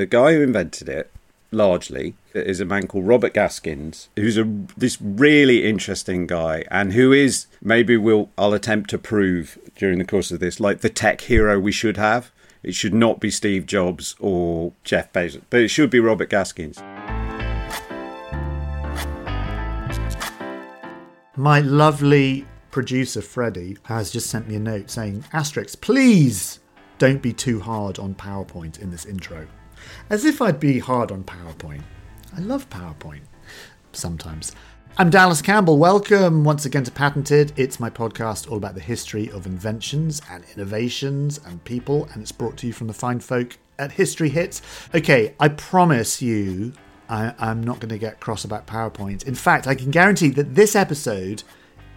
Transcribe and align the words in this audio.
The 0.00 0.06
guy 0.06 0.32
who 0.32 0.40
invented 0.40 0.88
it, 0.88 1.10
largely, 1.50 2.14
is 2.32 2.58
a 2.58 2.64
man 2.64 2.86
called 2.86 3.06
Robert 3.06 3.34
Gaskins, 3.34 4.08
who's 4.16 4.38
a 4.38 4.50
this 4.74 4.96
really 4.98 5.68
interesting 5.68 6.26
guy, 6.26 6.64
and 6.70 6.94
who 6.94 7.12
is 7.12 7.48
maybe 7.60 7.98
we'll 7.98 8.30
I'll 8.38 8.54
attempt 8.54 8.88
to 8.90 8.98
prove 8.98 9.58
during 9.76 9.98
the 9.98 10.06
course 10.06 10.30
of 10.30 10.40
this, 10.40 10.58
like 10.58 10.80
the 10.80 10.88
tech 10.88 11.20
hero 11.20 11.60
we 11.60 11.70
should 11.70 11.98
have. 11.98 12.32
It 12.62 12.74
should 12.74 12.94
not 12.94 13.20
be 13.20 13.30
Steve 13.30 13.66
Jobs 13.66 14.16
or 14.18 14.72
Jeff 14.84 15.12
Bezos, 15.12 15.42
but 15.50 15.60
it 15.60 15.68
should 15.68 15.90
be 15.90 16.00
Robert 16.00 16.30
Gaskins. 16.30 16.78
My 21.36 21.60
lovely 21.60 22.46
producer 22.70 23.20
Freddie 23.20 23.76
has 23.82 24.10
just 24.10 24.30
sent 24.30 24.48
me 24.48 24.54
a 24.54 24.60
note 24.60 24.88
saying, 24.88 25.26
Asterix, 25.34 25.78
please 25.78 26.60
don't 26.96 27.20
be 27.20 27.34
too 27.34 27.60
hard 27.60 27.98
on 27.98 28.14
PowerPoint 28.14 28.80
in 28.80 28.90
this 28.90 29.04
intro. 29.04 29.46
As 30.08 30.24
if 30.24 30.42
I'd 30.42 30.60
be 30.60 30.78
hard 30.78 31.12
on 31.12 31.24
PowerPoint. 31.24 31.82
I 32.36 32.40
love 32.40 32.68
PowerPoint 32.70 33.22
sometimes. 33.92 34.52
I'm 34.98 35.08
Dallas 35.08 35.40
Campbell. 35.40 35.78
Welcome 35.78 36.44
once 36.44 36.66
again 36.66 36.84
to 36.84 36.90
Patented. 36.90 37.52
It's 37.56 37.80
my 37.80 37.88
podcast 37.88 38.50
all 38.50 38.56
about 38.56 38.74
the 38.74 38.80
history 38.80 39.30
of 39.30 39.46
inventions 39.46 40.20
and 40.30 40.44
innovations 40.54 41.40
and 41.46 41.62
people, 41.64 42.08
and 42.12 42.22
it's 42.22 42.32
brought 42.32 42.56
to 42.58 42.66
you 42.66 42.72
from 42.72 42.86
the 42.86 42.92
fine 42.92 43.20
folk 43.20 43.56
at 43.78 43.92
History 43.92 44.28
Hits. 44.28 44.62
Okay, 44.94 45.34
I 45.40 45.48
promise 45.48 46.20
you 46.20 46.72
I, 47.08 47.34
am 47.38 47.62
not 47.62 47.80
going 47.80 47.88
to 47.88 47.98
get 47.98 48.20
cross 48.20 48.44
about 48.44 48.66
PowerPoint. 48.66 49.26
In 49.26 49.34
fact, 49.34 49.66
I 49.66 49.74
can 49.74 49.90
guarantee 49.90 50.30
that 50.30 50.54
this 50.54 50.76
episode 50.76 51.42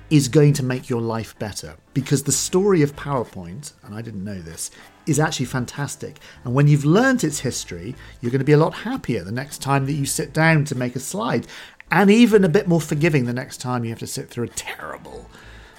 is 0.10 0.28
going 0.28 0.54
to 0.54 0.64
make 0.64 0.90
your 0.90 1.02
life 1.02 1.38
better 1.40 1.76
because 1.94 2.24
the 2.24 2.32
story 2.32 2.82
of 2.82 2.96
PowerPoint, 2.96 3.74
and 3.84 3.94
I 3.94 4.02
didn't 4.02 4.24
know 4.24 4.40
this, 4.40 4.72
is 5.06 5.20
actually 5.20 5.46
fantastic. 5.46 6.20
And 6.44 6.54
when 6.54 6.68
you've 6.68 6.86
learnt 6.86 7.24
its 7.24 7.40
history, 7.40 7.96
you're 8.22 8.32
going 8.32 8.40
to 8.40 8.46
be 8.46 8.54
a 8.54 8.58
lot 8.58 8.74
happier 8.74 9.24
the 9.24 9.32
next 9.32 9.62
time 9.62 9.86
that 9.86 9.94
you 9.94 10.06
sit 10.06 10.34
down 10.34 10.66
to 10.66 10.76
make 10.76 10.96
a 10.96 11.00
slide, 11.00 11.48
and 11.92 12.10
even 12.10 12.44
a 12.44 12.50
bit 12.50 12.68
more 12.68 12.82
forgiving 12.82 13.26
the 13.26 13.34
next 13.34 13.58
time 13.58 13.84
you 13.84 13.90
have 13.90 14.00
to 14.00 14.08
sit 14.08 14.30
through 14.30 14.46
a 14.46 14.50
terrible 14.50 15.30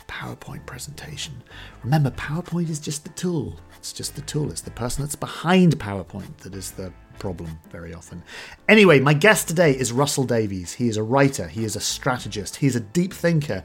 PowerPoint 0.06 0.64
presentation. 0.66 1.42
Remember, 1.82 2.10
PowerPoint 2.10 2.70
is 2.70 2.78
just 2.78 3.04
the 3.04 3.10
tool. 3.10 3.58
It's 3.78 3.92
just 3.92 4.14
the 4.14 4.22
tool. 4.22 4.50
It's 4.50 4.60
the 4.60 4.70
person 4.70 5.02
that's 5.02 5.16
behind 5.16 5.78
PowerPoint 5.78 6.36
that 6.38 6.54
is 6.54 6.70
the 6.72 6.92
problem 7.18 7.58
very 7.70 7.94
often. 7.94 8.22
Anyway, 8.68 9.00
my 9.00 9.14
guest 9.14 9.48
today 9.48 9.72
is 9.72 9.92
Russell 9.92 10.24
Davies. 10.24 10.74
He 10.74 10.88
is 10.88 10.96
a 10.96 11.02
writer, 11.02 11.48
he 11.48 11.64
is 11.64 11.76
a 11.76 11.80
strategist, 11.80 12.56
he's 12.56 12.76
a 12.76 12.80
deep 12.80 13.12
thinker, 13.12 13.64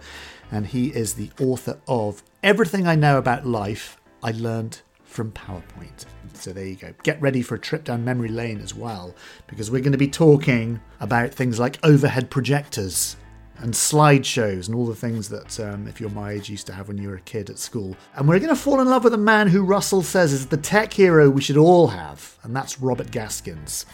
and 0.51 0.67
he 0.67 0.87
is 0.87 1.13
the 1.13 1.31
author 1.39 1.79
of 1.87 2.23
Everything 2.43 2.87
I 2.87 2.95
Know 2.95 3.17
About 3.17 3.45
Life 3.45 3.99
I 4.23 4.31
Learned 4.31 4.81
from 5.19 5.31
PowerPoint. 5.33 6.05
So 6.33 6.53
there 6.53 6.65
you 6.65 6.77
go. 6.77 6.93
Get 7.03 7.21
ready 7.21 7.41
for 7.41 7.55
a 7.55 7.59
trip 7.59 7.83
down 7.83 8.05
memory 8.05 8.29
lane 8.29 8.61
as 8.61 8.73
well, 8.73 9.13
because 9.47 9.69
we're 9.69 9.81
going 9.81 9.91
to 9.91 9.97
be 9.97 10.07
talking 10.07 10.79
about 11.01 11.31
things 11.31 11.59
like 11.59 11.77
overhead 11.83 12.29
projectors 12.29 13.17
and 13.57 13.73
slideshows 13.73 14.67
and 14.67 14.75
all 14.75 14.85
the 14.85 14.95
things 14.95 15.27
that, 15.27 15.59
um, 15.59 15.89
if 15.89 15.99
you're 15.99 16.09
my 16.11 16.31
age, 16.31 16.49
used 16.49 16.67
to 16.67 16.73
have 16.73 16.87
when 16.87 16.97
you 16.97 17.09
were 17.09 17.15
a 17.15 17.21
kid 17.21 17.49
at 17.49 17.59
school. 17.59 17.97
And 18.15 18.29
we're 18.29 18.39
going 18.39 18.47
to 18.47 18.55
fall 18.55 18.79
in 18.79 18.87
love 18.87 19.03
with 19.03 19.13
a 19.13 19.17
man 19.17 19.49
who 19.49 19.61
Russell 19.61 20.03
says 20.03 20.31
is 20.31 20.47
the 20.47 20.55
tech 20.55 20.93
hero 20.93 21.29
we 21.29 21.41
should 21.41 21.57
all 21.57 21.87
have, 21.87 22.37
and 22.43 22.55
that's 22.55 22.79
Robert 22.79 23.11
Gaskins, 23.11 23.85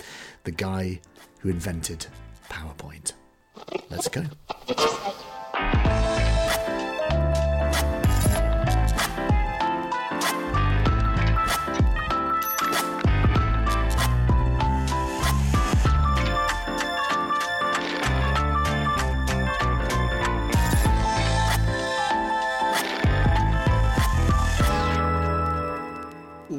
the 0.43 0.51
guy 0.51 1.01
who 1.39 1.49
invented 1.49 2.05
PowerPoint. 2.51 3.13
Let's 3.89 4.09
go. 4.09 4.25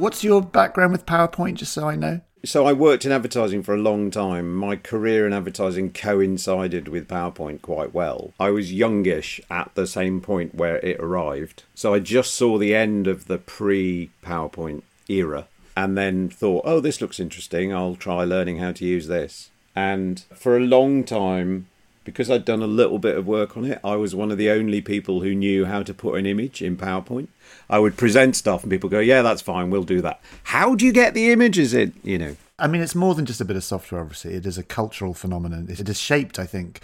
What's 0.06 0.22
your 0.22 0.40
background 0.40 0.92
with 0.92 1.04
PowerPoint, 1.04 1.54
just 1.54 1.72
so 1.72 1.88
I 1.88 1.96
know? 1.96 2.20
So 2.44 2.64
I 2.64 2.72
worked 2.72 3.04
in 3.04 3.10
advertising 3.10 3.64
for 3.64 3.74
a 3.74 3.78
long 3.78 4.12
time. 4.12 4.54
My 4.54 4.76
career 4.76 5.26
in 5.26 5.32
advertising 5.32 5.92
coincided 5.92 6.86
with 6.86 7.08
PowerPoint 7.08 7.60
quite 7.60 7.92
well. 7.92 8.32
I 8.38 8.50
was 8.50 8.72
youngish 8.72 9.40
at 9.50 9.72
the 9.74 9.84
same 9.84 10.20
point 10.20 10.54
where 10.54 10.76
it 10.76 11.00
arrived. 11.00 11.64
So 11.74 11.92
I 11.92 11.98
just 11.98 12.34
saw 12.34 12.56
the 12.56 12.72
end 12.72 13.08
of 13.08 13.26
the 13.26 13.38
pre 13.38 14.12
PowerPoint 14.22 14.82
era 15.08 15.48
and 15.76 15.98
then 15.98 16.28
thought, 16.28 16.62
oh, 16.64 16.78
this 16.78 17.00
looks 17.00 17.18
interesting. 17.18 17.74
I'll 17.74 17.96
try 17.96 18.22
learning 18.22 18.58
how 18.58 18.70
to 18.70 18.84
use 18.84 19.08
this. 19.08 19.50
And 19.74 20.20
for 20.32 20.56
a 20.56 20.60
long 20.60 21.02
time, 21.02 21.66
because 22.06 22.30
I'd 22.30 22.46
done 22.46 22.62
a 22.62 22.66
little 22.66 22.98
bit 22.98 23.18
of 23.18 23.26
work 23.26 23.56
on 23.56 23.66
it, 23.66 23.78
I 23.84 23.96
was 23.96 24.14
one 24.14 24.30
of 24.30 24.38
the 24.38 24.48
only 24.48 24.80
people 24.80 25.20
who 25.20 25.34
knew 25.34 25.66
how 25.66 25.82
to 25.82 25.92
put 25.92 26.18
an 26.18 26.24
image 26.24 26.62
in 26.62 26.78
PowerPoint. 26.78 27.28
I 27.68 27.78
would 27.78 27.98
present 27.98 28.36
stuff 28.36 28.62
and 28.62 28.70
people 28.70 28.88
go, 28.88 29.00
"Yeah, 29.00 29.20
that's 29.20 29.42
fine, 29.42 29.68
we'll 29.68 29.82
do 29.82 30.00
that." 30.00 30.20
How 30.44 30.74
do 30.74 30.86
you 30.86 30.92
get 30.92 31.12
the 31.12 31.30
images 31.30 31.74
in? 31.74 31.92
You 32.02 32.18
know. 32.18 32.36
I 32.58 32.68
mean, 32.68 32.80
it's 32.80 32.94
more 32.94 33.14
than 33.14 33.26
just 33.26 33.42
a 33.42 33.44
bit 33.44 33.56
of 33.56 33.64
software. 33.64 34.00
Obviously, 34.00 34.32
it 34.32 34.46
is 34.46 34.56
a 34.56 34.62
cultural 34.62 35.12
phenomenon. 35.12 35.66
It 35.68 35.86
has 35.86 36.00
shaped, 36.00 36.38
I 36.38 36.46
think, 36.46 36.80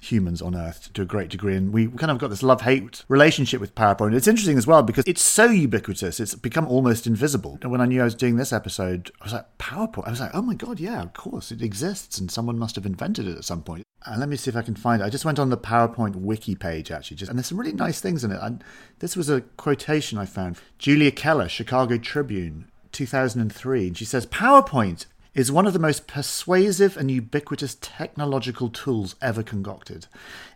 humans 0.00 0.40
on 0.40 0.54
Earth 0.54 0.92
to 0.94 1.02
a 1.02 1.06
great 1.06 1.28
degree, 1.28 1.56
and 1.56 1.72
we 1.72 1.88
kind 1.88 2.10
of 2.10 2.18
got 2.18 2.30
this 2.30 2.42
love-hate 2.42 3.04
relationship 3.08 3.60
with 3.60 3.74
PowerPoint. 3.74 4.14
It's 4.14 4.28
interesting 4.28 4.58
as 4.58 4.66
well 4.66 4.82
because 4.82 5.04
it's 5.06 5.22
so 5.22 5.46
ubiquitous; 5.46 6.20
it's 6.20 6.34
become 6.34 6.66
almost 6.66 7.06
invisible. 7.06 7.58
And 7.62 7.70
When 7.70 7.80
I 7.80 7.86
knew 7.86 8.00
I 8.00 8.04
was 8.04 8.14
doing 8.14 8.36
this 8.36 8.52
episode, 8.52 9.10
I 9.20 9.24
was 9.24 9.32
like, 9.32 9.58
"PowerPoint." 9.58 10.06
I 10.06 10.10
was 10.10 10.20
like, 10.20 10.34
"Oh 10.34 10.42
my 10.42 10.54
god, 10.54 10.80
yeah, 10.80 11.02
of 11.02 11.12
course, 11.12 11.50
it 11.50 11.62
exists, 11.62 12.18
and 12.18 12.30
someone 12.30 12.58
must 12.58 12.76
have 12.76 12.86
invented 12.86 13.26
it 13.26 13.36
at 13.36 13.44
some 13.44 13.62
point." 13.62 13.84
And 14.06 14.20
let 14.20 14.28
me 14.28 14.36
see 14.36 14.50
if 14.50 14.56
I 14.56 14.62
can 14.62 14.76
find 14.76 15.02
it. 15.02 15.04
I 15.04 15.10
just 15.10 15.24
went 15.24 15.38
on 15.38 15.50
the 15.50 15.58
PowerPoint 15.58 16.14
wiki 16.14 16.54
page 16.54 16.90
actually, 16.90 17.16
just, 17.16 17.28
and 17.28 17.38
there's 17.38 17.46
some 17.46 17.58
really 17.58 17.72
nice 17.72 18.00
things 18.00 18.22
in 18.24 18.30
it. 18.30 18.38
And 18.40 18.62
this 19.00 19.16
was 19.16 19.28
a 19.28 19.40
quotation 19.40 20.18
I 20.18 20.24
found. 20.26 20.58
Julia 20.78 21.10
Keller, 21.10 21.48
Chicago 21.48 21.98
Tribune, 21.98 22.70
2003, 22.92 23.88
and 23.88 23.96
she 23.96 24.04
says, 24.04 24.26
"PowerPoint 24.26 25.06
is 25.38 25.52
one 25.52 25.68
of 25.68 25.72
the 25.72 25.78
most 25.78 26.08
persuasive 26.08 26.96
and 26.96 27.12
ubiquitous 27.12 27.76
technological 27.80 28.68
tools 28.68 29.14
ever 29.22 29.40
concocted. 29.40 30.04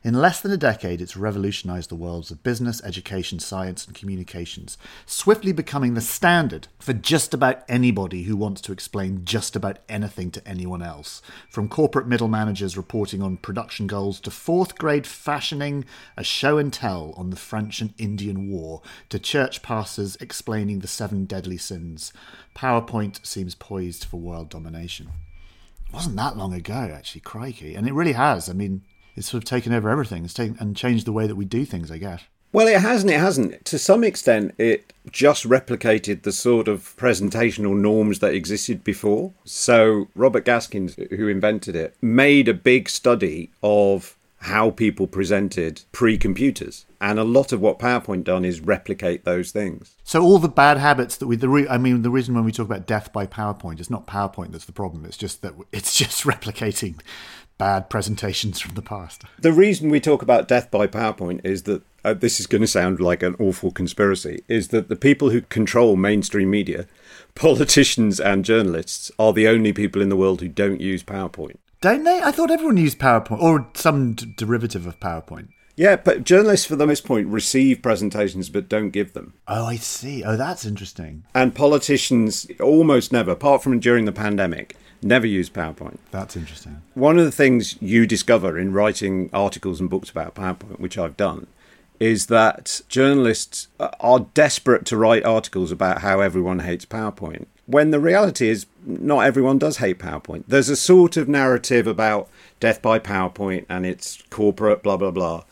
In 0.02 0.12
less 0.12 0.40
than 0.40 0.50
a 0.50 0.56
decade, 0.56 1.00
it's 1.00 1.16
revolutionized 1.16 1.88
the 1.88 1.94
worlds 1.94 2.32
of 2.32 2.42
business, 2.42 2.82
education, 2.82 3.38
science, 3.38 3.86
and 3.86 3.94
communications, 3.94 4.76
swiftly 5.06 5.52
becoming 5.52 5.94
the 5.94 6.00
standard 6.00 6.66
for 6.80 6.92
just 6.92 7.32
about 7.32 7.62
anybody 7.68 8.24
who 8.24 8.36
wants 8.36 8.60
to 8.62 8.72
explain 8.72 9.24
just 9.24 9.54
about 9.54 9.78
anything 9.88 10.32
to 10.32 10.48
anyone 10.48 10.82
else. 10.82 11.22
From 11.48 11.68
corporate 11.68 12.08
middle 12.08 12.26
managers 12.26 12.76
reporting 12.76 13.22
on 13.22 13.36
production 13.36 13.86
goals 13.86 14.18
to 14.22 14.32
fourth 14.32 14.76
grade 14.78 15.06
fashioning 15.06 15.84
a 16.16 16.24
show 16.24 16.58
and 16.58 16.72
tell 16.72 17.14
on 17.16 17.30
the 17.30 17.36
French 17.36 17.80
and 17.80 17.94
Indian 17.98 18.50
War 18.50 18.82
to 19.10 19.20
church 19.20 19.62
pastors 19.62 20.16
explaining 20.16 20.80
the 20.80 20.88
seven 20.88 21.24
deadly 21.24 21.56
sins. 21.56 22.12
PowerPoint 22.56 23.24
seems 23.24 23.54
poised 23.54 24.04
for 24.04 24.16
world 24.18 24.50
domination. 24.50 24.71
It 24.74 25.92
wasn't 25.92 26.16
that 26.16 26.36
long 26.36 26.54
ago, 26.54 26.90
actually, 26.94 27.20
crikey. 27.20 27.74
And 27.74 27.86
it 27.86 27.92
really 27.92 28.12
has. 28.12 28.48
I 28.48 28.52
mean, 28.52 28.82
it's 29.16 29.28
sort 29.28 29.42
of 29.42 29.48
taken 29.48 29.72
over 29.72 29.90
everything. 29.90 30.24
It's 30.24 30.34
taken 30.34 30.56
and 30.58 30.76
changed 30.76 31.06
the 31.06 31.12
way 31.12 31.26
that 31.26 31.36
we 31.36 31.44
do 31.44 31.64
things, 31.64 31.90
I 31.90 31.98
guess. 31.98 32.22
Well, 32.52 32.68
it 32.68 32.80
hasn't. 32.80 33.10
It 33.10 33.18
hasn't. 33.18 33.64
To 33.66 33.78
some 33.78 34.04
extent, 34.04 34.54
it 34.58 34.92
just 35.10 35.48
replicated 35.48 36.22
the 36.22 36.32
sort 36.32 36.68
of 36.68 36.94
presentational 36.96 37.76
norms 37.76 38.18
that 38.18 38.34
existed 38.34 38.84
before. 38.84 39.32
So, 39.44 40.08
Robert 40.14 40.44
Gaskins, 40.44 40.96
who 41.10 41.28
invented 41.28 41.74
it, 41.74 41.96
made 42.02 42.48
a 42.48 42.54
big 42.54 42.90
study 42.90 43.50
of 43.62 44.16
how 44.38 44.70
people 44.70 45.06
presented 45.06 45.82
pre 45.92 46.18
computers. 46.18 46.84
And 47.02 47.18
a 47.18 47.24
lot 47.24 47.50
of 47.50 47.60
what 47.60 47.80
PowerPoint 47.80 48.22
done 48.22 48.44
is 48.44 48.60
replicate 48.60 49.24
those 49.24 49.50
things. 49.50 49.96
So 50.04 50.22
all 50.22 50.38
the 50.38 50.48
bad 50.48 50.78
habits 50.78 51.16
that 51.16 51.26
we, 51.26 51.34
the 51.34 51.48
re, 51.48 51.66
I 51.66 51.76
mean, 51.76 52.02
the 52.02 52.10
reason 52.10 52.32
when 52.32 52.44
we 52.44 52.52
talk 52.52 52.66
about 52.66 52.86
death 52.86 53.12
by 53.12 53.26
PowerPoint, 53.26 53.80
it's 53.80 53.90
not 53.90 54.06
PowerPoint 54.06 54.52
that's 54.52 54.66
the 54.66 54.72
problem. 54.72 55.04
It's 55.04 55.16
just 55.16 55.42
that 55.42 55.54
it's 55.72 55.96
just 55.96 56.22
replicating 56.22 57.00
bad 57.58 57.90
presentations 57.90 58.60
from 58.60 58.76
the 58.76 58.82
past. 58.82 59.24
The 59.40 59.52
reason 59.52 59.90
we 59.90 59.98
talk 59.98 60.22
about 60.22 60.46
death 60.46 60.70
by 60.70 60.86
PowerPoint 60.86 61.44
is 61.44 61.64
that 61.64 61.82
uh, 62.04 62.14
this 62.14 62.38
is 62.38 62.46
going 62.46 62.60
to 62.60 62.68
sound 62.68 63.00
like 63.00 63.24
an 63.24 63.34
awful 63.40 63.72
conspiracy. 63.72 64.44
Is 64.46 64.68
that 64.68 64.88
the 64.88 64.94
people 64.94 65.30
who 65.30 65.40
control 65.40 65.96
mainstream 65.96 66.50
media, 66.50 66.86
politicians 67.34 68.20
and 68.20 68.44
journalists, 68.44 69.10
are 69.18 69.32
the 69.32 69.48
only 69.48 69.72
people 69.72 70.00
in 70.00 70.08
the 70.08 70.16
world 70.16 70.40
who 70.40 70.48
don't 70.48 70.80
use 70.80 71.02
PowerPoint. 71.02 71.56
Don't 71.80 72.04
they? 72.04 72.20
I 72.20 72.30
thought 72.30 72.52
everyone 72.52 72.76
used 72.76 73.00
PowerPoint 73.00 73.42
or 73.42 73.68
some 73.74 74.14
d- 74.14 74.32
derivative 74.36 74.86
of 74.86 75.00
PowerPoint. 75.00 75.48
Yeah, 75.82 75.96
but 75.96 76.22
journalists, 76.22 76.64
for 76.64 76.76
the 76.76 76.86
most 76.86 77.04
point, 77.04 77.26
receive 77.26 77.82
presentations 77.82 78.48
but 78.48 78.68
don't 78.68 78.90
give 78.90 79.14
them. 79.14 79.32
Oh, 79.48 79.66
I 79.66 79.74
see. 79.74 80.22
Oh, 80.22 80.36
that's 80.36 80.64
interesting. 80.64 81.24
And 81.34 81.56
politicians 81.56 82.46
almost 82.60 83.10
never, 83.10 83.32
apart 83.32 83.64
from 83.64 83.80
during 83.80 84.04
the 84.04 84.12
pandemic, 84.12 84.76
never 85.02 85.26
use 85.26 85.50
PowerPoint. 85.50 85.98
That's 86.12 86.36
interesting. 86.36 86.82
One 86.94 87.18
of 87.18 87.24
the 87.24 87.32
things 87.32 87.82
you 87.82 88.06
discover 88.06 88.56
in 88.56 88.72
writing 88.72 89.28
articles 89.32 89.80
and 89.80 89.90
books 89.90 90.08
about 90.08 90.36
PowerPoint, 90.36 90.78
which 90.78 90.96
I've 90.96 91.16
done, 91.16 91.48
is 91.98 92.26
that 92.26 92.82
journalists 92.88 93.66
are 93.80 94.26
desperate 94.34 94.86
to 94.86 94.96
write 94.96 95.24
articles 95.24 95.72
about 95.72 96.02
how 96.02 96.20
everyone 96.20 96.60
hates 96.60 96.86
PowerPoint. 96.86 97.46
When 97.66 97.90
the 97.90 97.98
reality 97.98 98.48
is, 98.48 98.66
not 98.86 99.26
everyone 99.26 99.58
does 99.58 99.78
hate 99.78 99.98
PowerPoint. 99.98 100.44
There's 100.46 100.68
a 100.68 100.76
sort 100.76 101.16
of 101.16 101.28
narrative 101.28 101.88
about 101.88 102.28
death 102.60 102.80
by 102.80 103.00
PowerPoint 103.00 103.66
and 103.68 103.84
it's 103.84 104.22
corporate, 104.30 104.84
blah, 104.84 104.96
blah, 104.96 105.10
blah. 105.10 105.42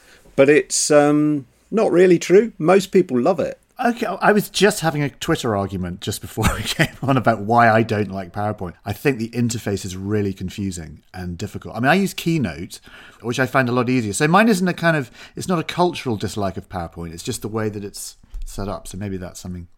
But 0.40 0.48
it's 0.48 0.90
um, 0.90 1.44
not 1.70 1.92
really 1.92 2.18
true. 2.18 2.54
Most 2.56 2.92
people 2.92 3.20
love 3.20 3.40
it. 3.40 3.60
Okay, 3.84 4.06
I 4.06 4.32
was 4.32 4.48
just 4.48 4.80
having 4.80 5.02
a 5.02 5.10
Twitter 5.10 5.54
argument 5.54 6.00
just 6.00 6.22
before 6.22 6.46
we 6.56 6.62
came 6.62 6.96
on 7.02 7.18
about 7.18 7.40
why 7.42 7.68
I 7.68 7.82
don't 7.82 8.10
like 8.10 8.32
PowerPoint. 8.32 8.72
I 8.86 8.94
think 8.94 9.18
the 9.18 9.28
interface 9.32 9.84
is 9.84 9.98
really 9.98 10.32
confusing 10.32 11.02
and 11.12 11.36
difficult. 11.36 11.76
I 11.76 11.80
mean, 11.80 11.90
I 11.90 11.94
use 11.96 12.14
Keynote, 12.14 12.80
which 13.20 13.38
I 13.38 13.44
find 13.44 13.68
a 13.68 13.72
lot 13.72 13.90
easier. 13.90 14.14
So 14.14 14.26
mine 14.28 14.48
isn't 14.48 14.66
a 14.66 14.72
kind 14.72 14.96
of, 14.96 15.10
it's 15.36 15.46
not 15.46 15.58
a 15.58 15.62
cultural 15.62 16.16
dislike 16.16 16.56
of 16.56 16.70
PowerPoint. 16.70 17.12
It's 17.12 17.22
just 17.22 17.42
the 17.42 17.48
way 17.48 17.68
that 17.68 17.84
it's 17.84 18.16
set 18.46 18.66
up. 18.66 18.88
So 18.88 18.96
maybe 18.96 19.18
that's 19.18 19.40
something, 19.40 19.68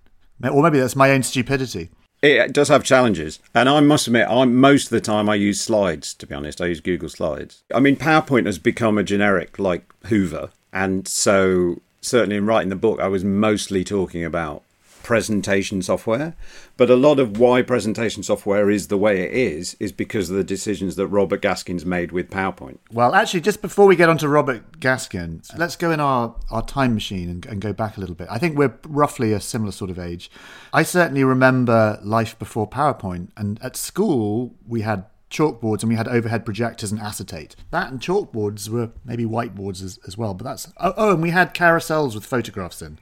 or 0.48 0.62
maybe 0.62 0.78
that's 0.78 0.94
my 0.94 1.10
own 1.10 1.24
stupidity. 1.24 1.90
It 2.22 2.52
does 2.52 2.68
have 2.68 2.84
challenges, 2.84 3.40
and 3.52 3.68
I 3.68 3.80
must 3.80 4.06
admit, 4.06 4.28
I 4.28 4.44
most 4.44 4.84
of 4.84 4.90
the 4.90 5.00
time 5.00 5.28
I 5.28 5.34
use 5.34 5.60
slides. 5.60 6.14
To 6.14 6.26
be 6.26 6.34
honest, 6.36 6.60
I 6.60 6.66
use 6.66 6.80
Google 6.80 7.08
Slides. 7.08 7.64
I 7.74 7.80
mean, 7.80 7.96
PowerPoint 7.96 8.46
has 8.46 8.58
become 8.58 8.96
a 8.96 9.02
generic 9.02 9.58
like 9.58 9.92
Hoover, 10.04 10.50
and 10.72 11.08
so 11.08 11.80
certainly 12.00 12.36
in 12.36 12.46
writing 12.46 12.68
the 12.68 12.76
book, 12.76 13.00
I 13.00 13.08
was 13.08 13.24
mostly 13.24 13.82
talking 13.82 14.24
about 14.24 14.62
presentation 15.02 15.82
software. 15.82 16.34
But 16.76 16.90
a 16.90 16.96
lot 16.96 17.18
of 17.18 17.38
why 17.38 17.62
presentation 17.62 18.22
software 18.22 18.70
is 18.70 18.88
the 18.88 18.96
way 18.96 19.22
it 19.22 19.32
is 19.32 19.76
is 19.78 19.92
because 19.92 20.30
of 20.30 20.36
the 20.36 20.44
decisions 20.44 20.96
that 20.96 21.06
Robert 21.08 21.42
Gaskins 21.42 21.84
made 21.84 22.12
with 22.12 22.30
PowerPoint. 22.30 22.78
Well, 22.90 23.14
actually, 23.14 23.40
just 23.40 23.62
before 23.62 23.86
we 23.86 23.96
get 23.96 24.08
on 24.08 24.18
to 24.18 24.28
Robert 24.28 24.80
Gaskin, 24.80 25.46
let's 25.58 25.76
go 25.76 25.90
in 25.90 26.00
our, 26.00 26.34
our 26.50 26.64
time 26.64 26.94
machine 26.94 27.28
and, 27.28 27.46
and 27.46 27.60
go 27.60 27.72
back 27.72 27.96
a 27.96 28.00
little 28.00 28.14
bit. 28.14 28.28
I 28.30 28.38
think 28.38 28.56
we're 28.56 28.78
roughly 28.86 29.32
a 29.32 29.40
similar 29.40 29.72
sort 29.72 29.90
of 29.90 29.98
age. 29.98 30.30
I 30.72 30.82
certainly 30.82 31.24
remember 31.24 31.98
life 32.02 32.38
before 32.38 32.68
PowerPoint. 32.68 33.28
And 33.36 33.62
at 33.62 33.76
school, 33.76 34.54
we 34.66 34.82
had 34.82 35.04
chalkboards 35.32 35.82
and 35.82 35.88
we 35.88 35.96
had 35.96 36.06
overhead 36.06 36.44
projectors 36.44 36.92
and 36.92 37.00
acetate. 37.00 37.56
That 37.70 37.90
and 37.90 38.00
chalkboards 38.00 38.68
were 38.68 38.90
maybe 39.04 39.24
whiteboards 39.24 39.82
as, 39.82 39.98
as 40.06 40.16
well. 40.16 40.34
But 40.34 40.44
that's 40.44 40.72
oh, 40.78 40.94
oh, 40.96 41.12
and 41.14 41.22
we 41.22 41.30
had 41.30 41.54
carousels 41.54 42.14
with 42.14 42.26
photographs 42.26 42.82
in, 42.82 42.98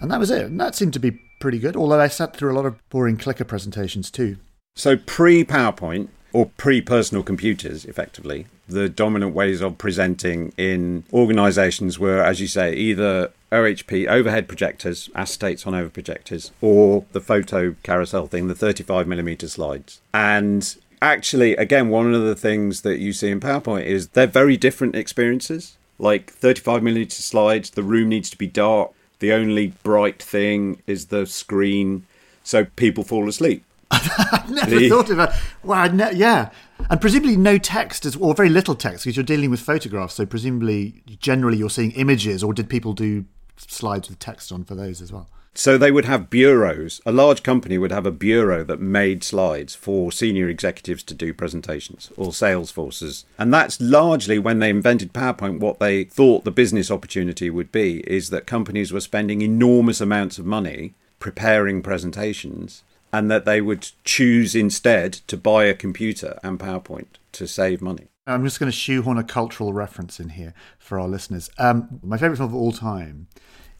and 0.00 0.10
that 0.10 0.20
was 0.20 0.30
it. 0.30 0.46
And 0.46 0.60
that 0.60 0.74
seemed 0.74 0.92
to 0.92 1.00
be 1.00 1.18
pretty 1.40 1.58
good. 1.58 1.74
Although 1.74 2.00
I 2.00 2.06
sat 2.06 2.36
through 2.36 2.52
a 2.52 2.54
lot 2.54 2.66
of 2.66 2.76
boring 2.90 3.16
clicker 3.16 3.44
presentations 3.44 4.10
too. 4.10 4.36
So 4.76 4.96
pre 4.96 5.44
PowerPoint 5.44 6.08
or 6.32 6.46
pre 6.56 6.80
personal 6.80 7.24
computers, 7.24 7.84
effectively, 7.84 8.46
the 8.68 8.88
dominant 8.88 9.34
ways 9.34 9.60
of 9.60 9.78
presenting 9.78 10.52
in 10.56 11.02
organizations 11.12 11.98
were, 11.98 12.22
as 12.22 12.40
you 12.40 12.46
say, 12.46 12.72
either 12.74 13.32
OHP 13.50 14.06
overhead 14.06 14.46
projectors, 14.46 15.10
acetates 15.14 15.66
on 15.66 15.74
over 15.74 15.90
projectors, 15.90 16.52
or 16.60 17.04
the 17.12 17.20
photo 17.20 17.74
carousel 17.82 18.26
thing, 18.26 18.46
the 18.46 18.54
35 18.54 19.08
millimeter 19.08 19.48
slides. 19.48 20.00
And 20.14 20.76
actually, 21.02 21.56
again, 21.56 21.88
one 21.88 22.14
of 22.14 22.22
the 22.22 22.36
things 22.36 22.82
that 22.82 22.98
you 22.98 23.12
see 23.12 23.30
in 23.30 23.40
PowerPoint 23.40 23.86
is 23.86 24.08
they're 24.08 24.26
very 24.26 24.56
different 24.56 24.94
experiences. 24.94 25.76
Like 25.98 26.30
35 26.30 26.82
millimeter 26.82 27.22
slides, 27.22 27.70
the 27.70 27.82
room 27.82 28.08
needs 28.08 28.30
to 28.30 28.38
be 28.38 28.46
dark. 28.46 28.92
The 29.20 29.32
only 29.32 29.68
bright 29.82 30.22
thing 30.22 30.82
is 30.86 31.06
the 31.06 31.26
screen, 31.26 32.06
so 32.42 32.64
people 32.64 33.04
fall 33.04 33.28
asleep. 33.28 33.64
I've 33.90 34.50
never 34.50 34.78
the... 34.78 34.88
thought 34.88 35.10
of 35.10 35.16
that. 35.18 35.38
Wow, 35.62 35.86
ne- 35.86 36.14
yeah. 36.14 36.50
And 36.88 37.00
presumably 37.00 37.36
no 37.36 37.58
text, 37.58 38.06
as, 38.06 38.16
or 38.16 38.34
very 38.34 38.48
little 38.48 38.74
text, 38.74 39.04
because 39.04 39.16
you're 39.16 39.24
dealing 39.24 39.50
with 39.50 39.60
photographs. 39.60 40.14
So 40.14 40.26
presumably, 40.26 41.02
generally, 41.20 41.58
you're 41.58 41.70
seeing 41.70 41.92
images, 41.92 42.42
or 42.42 42.54
did 42.54 42.68
people 42.68 42.94
do 42.94 43.26
slides 43.56 44.08
with 44.08 44.18
text 44.18 44.50
on 44.52 44.64
for 44.64 44.74
those 44.74 45.02
as 45.02 45.12
well? 45.12 45.28
So 45.54 45.76
they 45.76 45.90
would 45.90 46.04
have 46.04 46.30
bureaus. 46.30 47.00
A 47.04 47.12
large 47.12 47.42
company 47.42 47.76
would 47.76 47.90
have 47.90 48.06
a 48.06 48.12
bureau 48.12 48.62
that 48.64 48.80
made 48.80 49.24
slides 49.24 49.74
for 49.74 50.12
senior 50.12 50.48
executives 50.48 51.02
to 51.04 51.14
do 51.14 51.34
presentations 51.34 52.10
or 52.16 52.32
sales 52.32 52.70
forces. 52.70 53.24
And 53.38 53.52
that's 53.52 53.80
largely 53.80 54.38
when 54.38 54.60
they 54.60 54.70
invented 54.70 55.12
PowerPoint, 55.12 55.58
what 55.58 55.80
they 55.80 56.04
thought 56.04 56.44
the 56.44 56.50
business 56.50 56.90
opportunity 56.90 57.50
would 57.50 57.72
be 57.72 58.00
is 58.00 58.30
that 58.30 58.46
companies 58.46 58.92
were 58.92 59.00
spending 59.00 59.42
enormous 59.42 60.00
amounts 60.00 60.38
of 60.38 60.46
money 60.46 60.94
preparing 61.18 61.82
presentations 61.82 62.84
and 63.12 63.30
that 63.30 63.44
they 63.44 63.60
would 63.60 63.90
choose 64.04 64.54
instead 64.54 65.12
to 65.12 65.36
buy 65.36 65.64
a 65.64 65.74
computer 65.74 66.38
and 66.42 66.58
PowerPoint 66.58 67.18
to 67.32 67.46
save 67.46 67.82
money. 67.82 68.06
I'm 68.26 68.44
just 68.44 68.60
going 68.60 68.70
to 68.70 68.76
shoehorn 68.76 69.18
a 69.18 69.24
cultural 69.24 69.72
reference 69.72 70.20
in 70.20 70.30
here 70.30 70.54
for 70.78 71.00
our 71.00 71.08
listeners. 71.08 71.50
Um, 71.58 72.00
my 72.02 72.16
favourite 72.16 72.36
film 72.36 72.50
of 72.50 72.54
all 72.54 72.72
time 72.72 73.26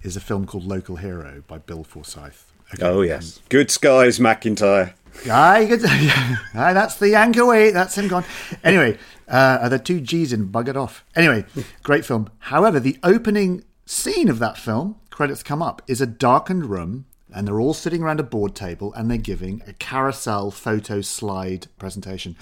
is 0.02 0.16
a 0.16 0.20
film 0.20 0.46
called 0.46 0.64
Local 0.64 0.96
Hero 0.96 1.42
by 1.46 1.58
Bill 1.58 1.84
Forsyth. 1.84 2.52
Okay. 2.74 2.86
Oh 2.86 3.02
yes, 3.02 3.38
um, 3.38 3.42
good 3.48 3.70
skies, 3.70 4.18
McIntyre. 4.18 4.94
Aye, 5.30 5.66
good. 5.66 5.84
aye, 6.54 6.72
that's 6.72 6.96
the 6.96 7.14
anchor 7.14 7.44
way. 7.44 7.70
That's 7.70 7.98
him 7.98 8.08
gone. 8.08 8.24
Anyway, 8.62 8.96
uh, 9.28 9.58
are 9.62 9.68
there 9.68 9.78
two 9.78 10.00
G's 10.00 10.32
in 10.32 10.48
Buggered 10.48 10.76
Off? 10.76 11.04
Anyway, 11.16 11.44
great 11.82 12.04
film. 12.04 12.30
However, 12.38 12.78
the 12.78 12.98
opening 13.02 13.64
scene 13.86 14.28
of 14.28 14.38
that 14.38 14.56
film, 14.56 14.96
credits 15.10 15.42
come 15.42 15.62
up, 15.62 15.82
is 15.86 16.00
a 16.00 16.06
darkened 16.06 16.66
room 16.66 17.06
and 17.32 17.46
they're 17.46 17.60
all 17.60 17.74
sitting 17.74 18.02
around 18.02 18.20
a 18.20 18.24
board 18.24 18.54
table 18.54 18.92
and 18.94 19.10
they're 19.10 19.18
giving 19.18 19.62
a 19.66 19.72
carousel 19.74 20.50
photo 20.50 21.00
slide 21.00 21.66
presentation. 21.78 22.36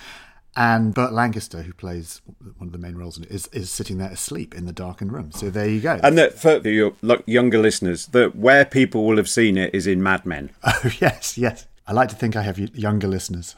And 0.57 0.93
Burt 0.93 1.13
Lancaster, 1.13 1.63
who 1.63 1.73
plays 1.73 2.21
one 2.57 2.69
of 2.69 2.73
the 2.73 2.79
main 2.79 2.97
roles 2.97 3.17
in 3.17 3.25
it, 3.25 3.31
is, 3.31 3.47
is 3.49 3.71
sitting 3.71 3.99
there 3.99 4.11
asleep 4.11 4.55
in 4.55 4.67
the 4.67 4.73
darkened 4.73 5.13
room. 5.13 5.31
So 5.31 5.51
there 5.51 5.69
you 5.69 5.81
go. 5.81 6.01
And 6.03 6.19
that 6.19 6.39
for 6.39 6.59
your 6.69 6.95
younger 7.27 7.59
listeners, 7.59 8.07
that 8.09 8.35
where 8.35 8.65
people 8.65 9.07
will 9.07 9.19
have 9.19 9.29
seen 9.29 9.57
it 9.57 9.73
is 9.75 9.87
in 9.87 10.03
Mad 10.03 10.27
Men. 10.27 10.51
Oh 10.65 10.91
yes, 11.01 11.39
yes. 11.39 11.67
I 11.87 11.93
like 11.93 12.11
to 12.11 12.15
think 12.15 12.37
I 12.37 12.43
have 12.43 12.59
younger 12.59 13.09
listeners. 13.09 13.57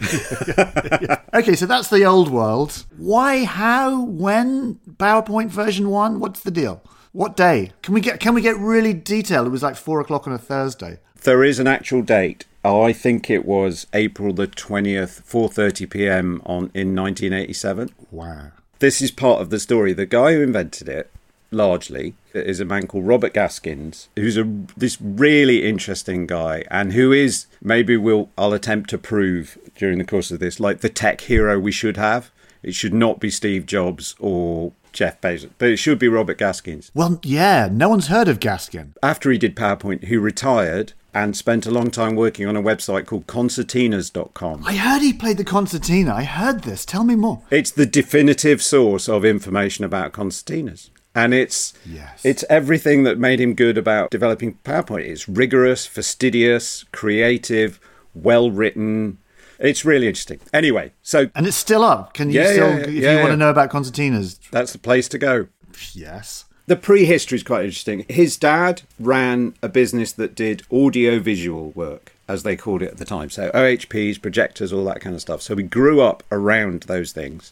okay, 1.34 1.56
so 1.56 1.66
that's 1.66 1.90
the 1.90 2.04
old 2.04 2.30
world. 2.30 2.86
Why, 2.96 3.44
how, 3.44 4.04
when? 4.04 4.76
PowerPoint 4.98 5.48
version 5.48 5.90
one? 5.90 6.20
What's 6.20 6.40
the 6.40 6.52
deal? 6.52 6.84
What 7.10 7.36
day? 7.36 7.72
Can 7.82 7.92
we 7.92 8.00
get 8.00 8.20
can 8.20 8.34
we 8.34 8.40
get 8.40 8.56
really 8.56 8.94
detailed? 8.94 9.48
It 9.48 9.50
was 9.50 9.62
like 9.62 9.76
four 9.76 10.00
o'clock 10.00 10.26
on 10.26 10.32
a 10.32 10.38
Thursday. 10.38 11.00
There 11.24 11.44
is 11.44 11.60
an 11.60 11.68
actual 11.68 12.02
date. 12.02 12.46
Oh, 12.64 12.82
I 12.82 12.92
think 12.92 13.30
it 13.30 13.44
was 13.44 13.86
April 13.92 14.32
the 14.32 14.48
20th, 14.48 15.22
4:30 15.22 15.88
p.m. 15.88 16.42
on 16.44 16.70
in 16.74 16.96
1987. 16.96 17.90
Wow. 18.10 18.50
This 18.80 19.00
is 19.00 19.12
part 19.12 19.40
of 19.40 19.50
the 19.50 19.60
story. 19.60 19.92
The 19.92 20.06
guy 20.06 20.32
who 20.32 20.42
invented 20.42 20.88
it 20.88 21.10
largely 21.52 22.14
is 22.34 22.58
a 22.58 22.64
man 22.64 22.88
called 22.88 23.06
Robert 23.06 23.34
Gaskins, 23.34 24.08
who's 24.16 24.36
a 24.36 24.50
this 24.76 24.98
really 25.00 25.64
interesting 25.64 26.26
guy 26.26 26.64
and 26.70 26.92
who 26.92 27.12
is 27.12 27.46
maybe 27.62 27.96
we'll 27.96 28.28
I'll 28.36 28.52
attempt 28.52 28.90
to 28.90 28.98
prove 28.98 29.58
during 29.76 29.98
the 29.98 30.04
course 30.04 30.32
of 30.32 30.40
this 30.40 30.58
like 30.58 30.80
the 30.80 30.88
tech 30.88 31.20
hero 31.22 31.58
we 31.58 31.72
should 31.72 31.96
have. 31.96 32.32
It 32.64 32.74
should 32.74 32.94
not 32.94 33.20
be 33.20 33.30
Steve 33.30 33.66
Jobs 33.66 34.16
or 34.18 34.72
Jeff 34.92 35.20
Bezos, 35.20 35.50
but 35.58 35.68
it 35.68 35.78
should 35.78 35.98
be 35.98 36.08
Robert 36.08 36.38
Gaskins. 36.38 36.90
Well, 36.94 37.20
yeah, 37.22 37.68
no 37.70 37.88
one's 37.88 38.08
heard 38.08 38.28
of 38.28 38.40
Gaskin. 38.40 38.92
After 39.02 39.30
he 39.30 39.38
did 39.38 39.56
PowerPoint, 39.56 40.04
he 40.04 40.16
retired 40.16 40.92
and 41.14 41.36
spent 41.36 41.66
a 41.66 41.70
long 41.70 41.90
time 41.90 42.14
working 42.16 42.46
on 42.46 42.56
a 42.56 42.62
website 42.62 43.06
called 43.06 43.26
concertinas.com. 43.26 44.62
I 44.66 44.74
heard 44.76 45.02
he 45.02 45.12
played 45.12 45.36
the 45.36 45.44
concertina. 45.44 46.14
I 46.14 46.24
heard 46.24 46.62
this. 46.62 46.84
Tell 46.86 47.04
me 47.04 47.14
more. 47.14 47.42
It's 47.50 47.70
the 47.70 47.86
definitive 47.86 48.62
source 48.62 49.08
of 49.08 49.24
information 49.24 49.84
about 49.84 50.12
concertinas. 50.12 50.90
And 51.14 51.34
it's 51.34 51.74
Yes. 51.84 52.22
it's 52.24 52.44
everything 52.48 53.02
that 53.02 53.18
made 53.18 53.38
him 53.40 53.54
good 53.54 53.76
about 53.76 54.10
developing 54.10 54.58
PowerPoint. 54.64 55.06
It's 55.08 55.28
rigorous, 55.28 55.84
fastidious, 55.86 56.84
creative, 56.92 57.78
well 58.14 58.50
written. 58.50 59.18
It's 59.58 59.84
really 59.84 60.08
interesting. 60.08 60.40
Anyway, 60.52 60.92
so 61.02 61.28
And 61.34 61.46
it's 61.46 61.56
still 61.56 61.84
up. 61.84 62.14
Can 62.14 62.30
you 62.30 62.40
Yeah, 62.40 62.52
still, 62.52 62.68
yeah, 62.70 62.76
if 62.78 62.86
yeah, 62.86 62.92
you 62.92 63.02
yeah, 63.02 63.20
want 63.20 63.32
to 63.32 63.36
know 63.36 63.50
about 63.50 63.70
concertinas? 63.70 64.38
that's 64.50 64.72
the 64.72 64.78
place 64.78 65.06
to 65.08 65.18
go. 65.18 65.48
Yes. 65.92 66.46
The 66.66 66.76
prehistory 66.76 67.36
is 67.36 67.42
quite 67.42 67.64
interesting. 67.64 68.04
His 68.08 68.36
dad 68.36 68.82
ran 69.00 69.54
a 69.62 69.68
business 69.68 70.12
that 70.12 70.34
did 70.34 70.62
audio 70.72 71.18
visual 71.18 71.70
work, 71.72 72.12
as 72.28 72.44
they 72.44 72.56
called 72.56 72.82
it 72.82 72.90
at 72.92 72.98
the 72.98 73.04
time. 73.04 73.30
So 73.30 73.50
OHPs, 73.50 74.22
projectors, 74.22 74.72
all 74.72 74.84
that 74.84 75.00
kind 75.00 75.14
of 75.14 75.20
stuff. 75.20 75.42
So 75.42 75.54
we 75.56 75.64
grew 75.64 76.00
up 76.00 76.22
around 76.30 76.84
those 76.84 77.10
things. 77.12 77.50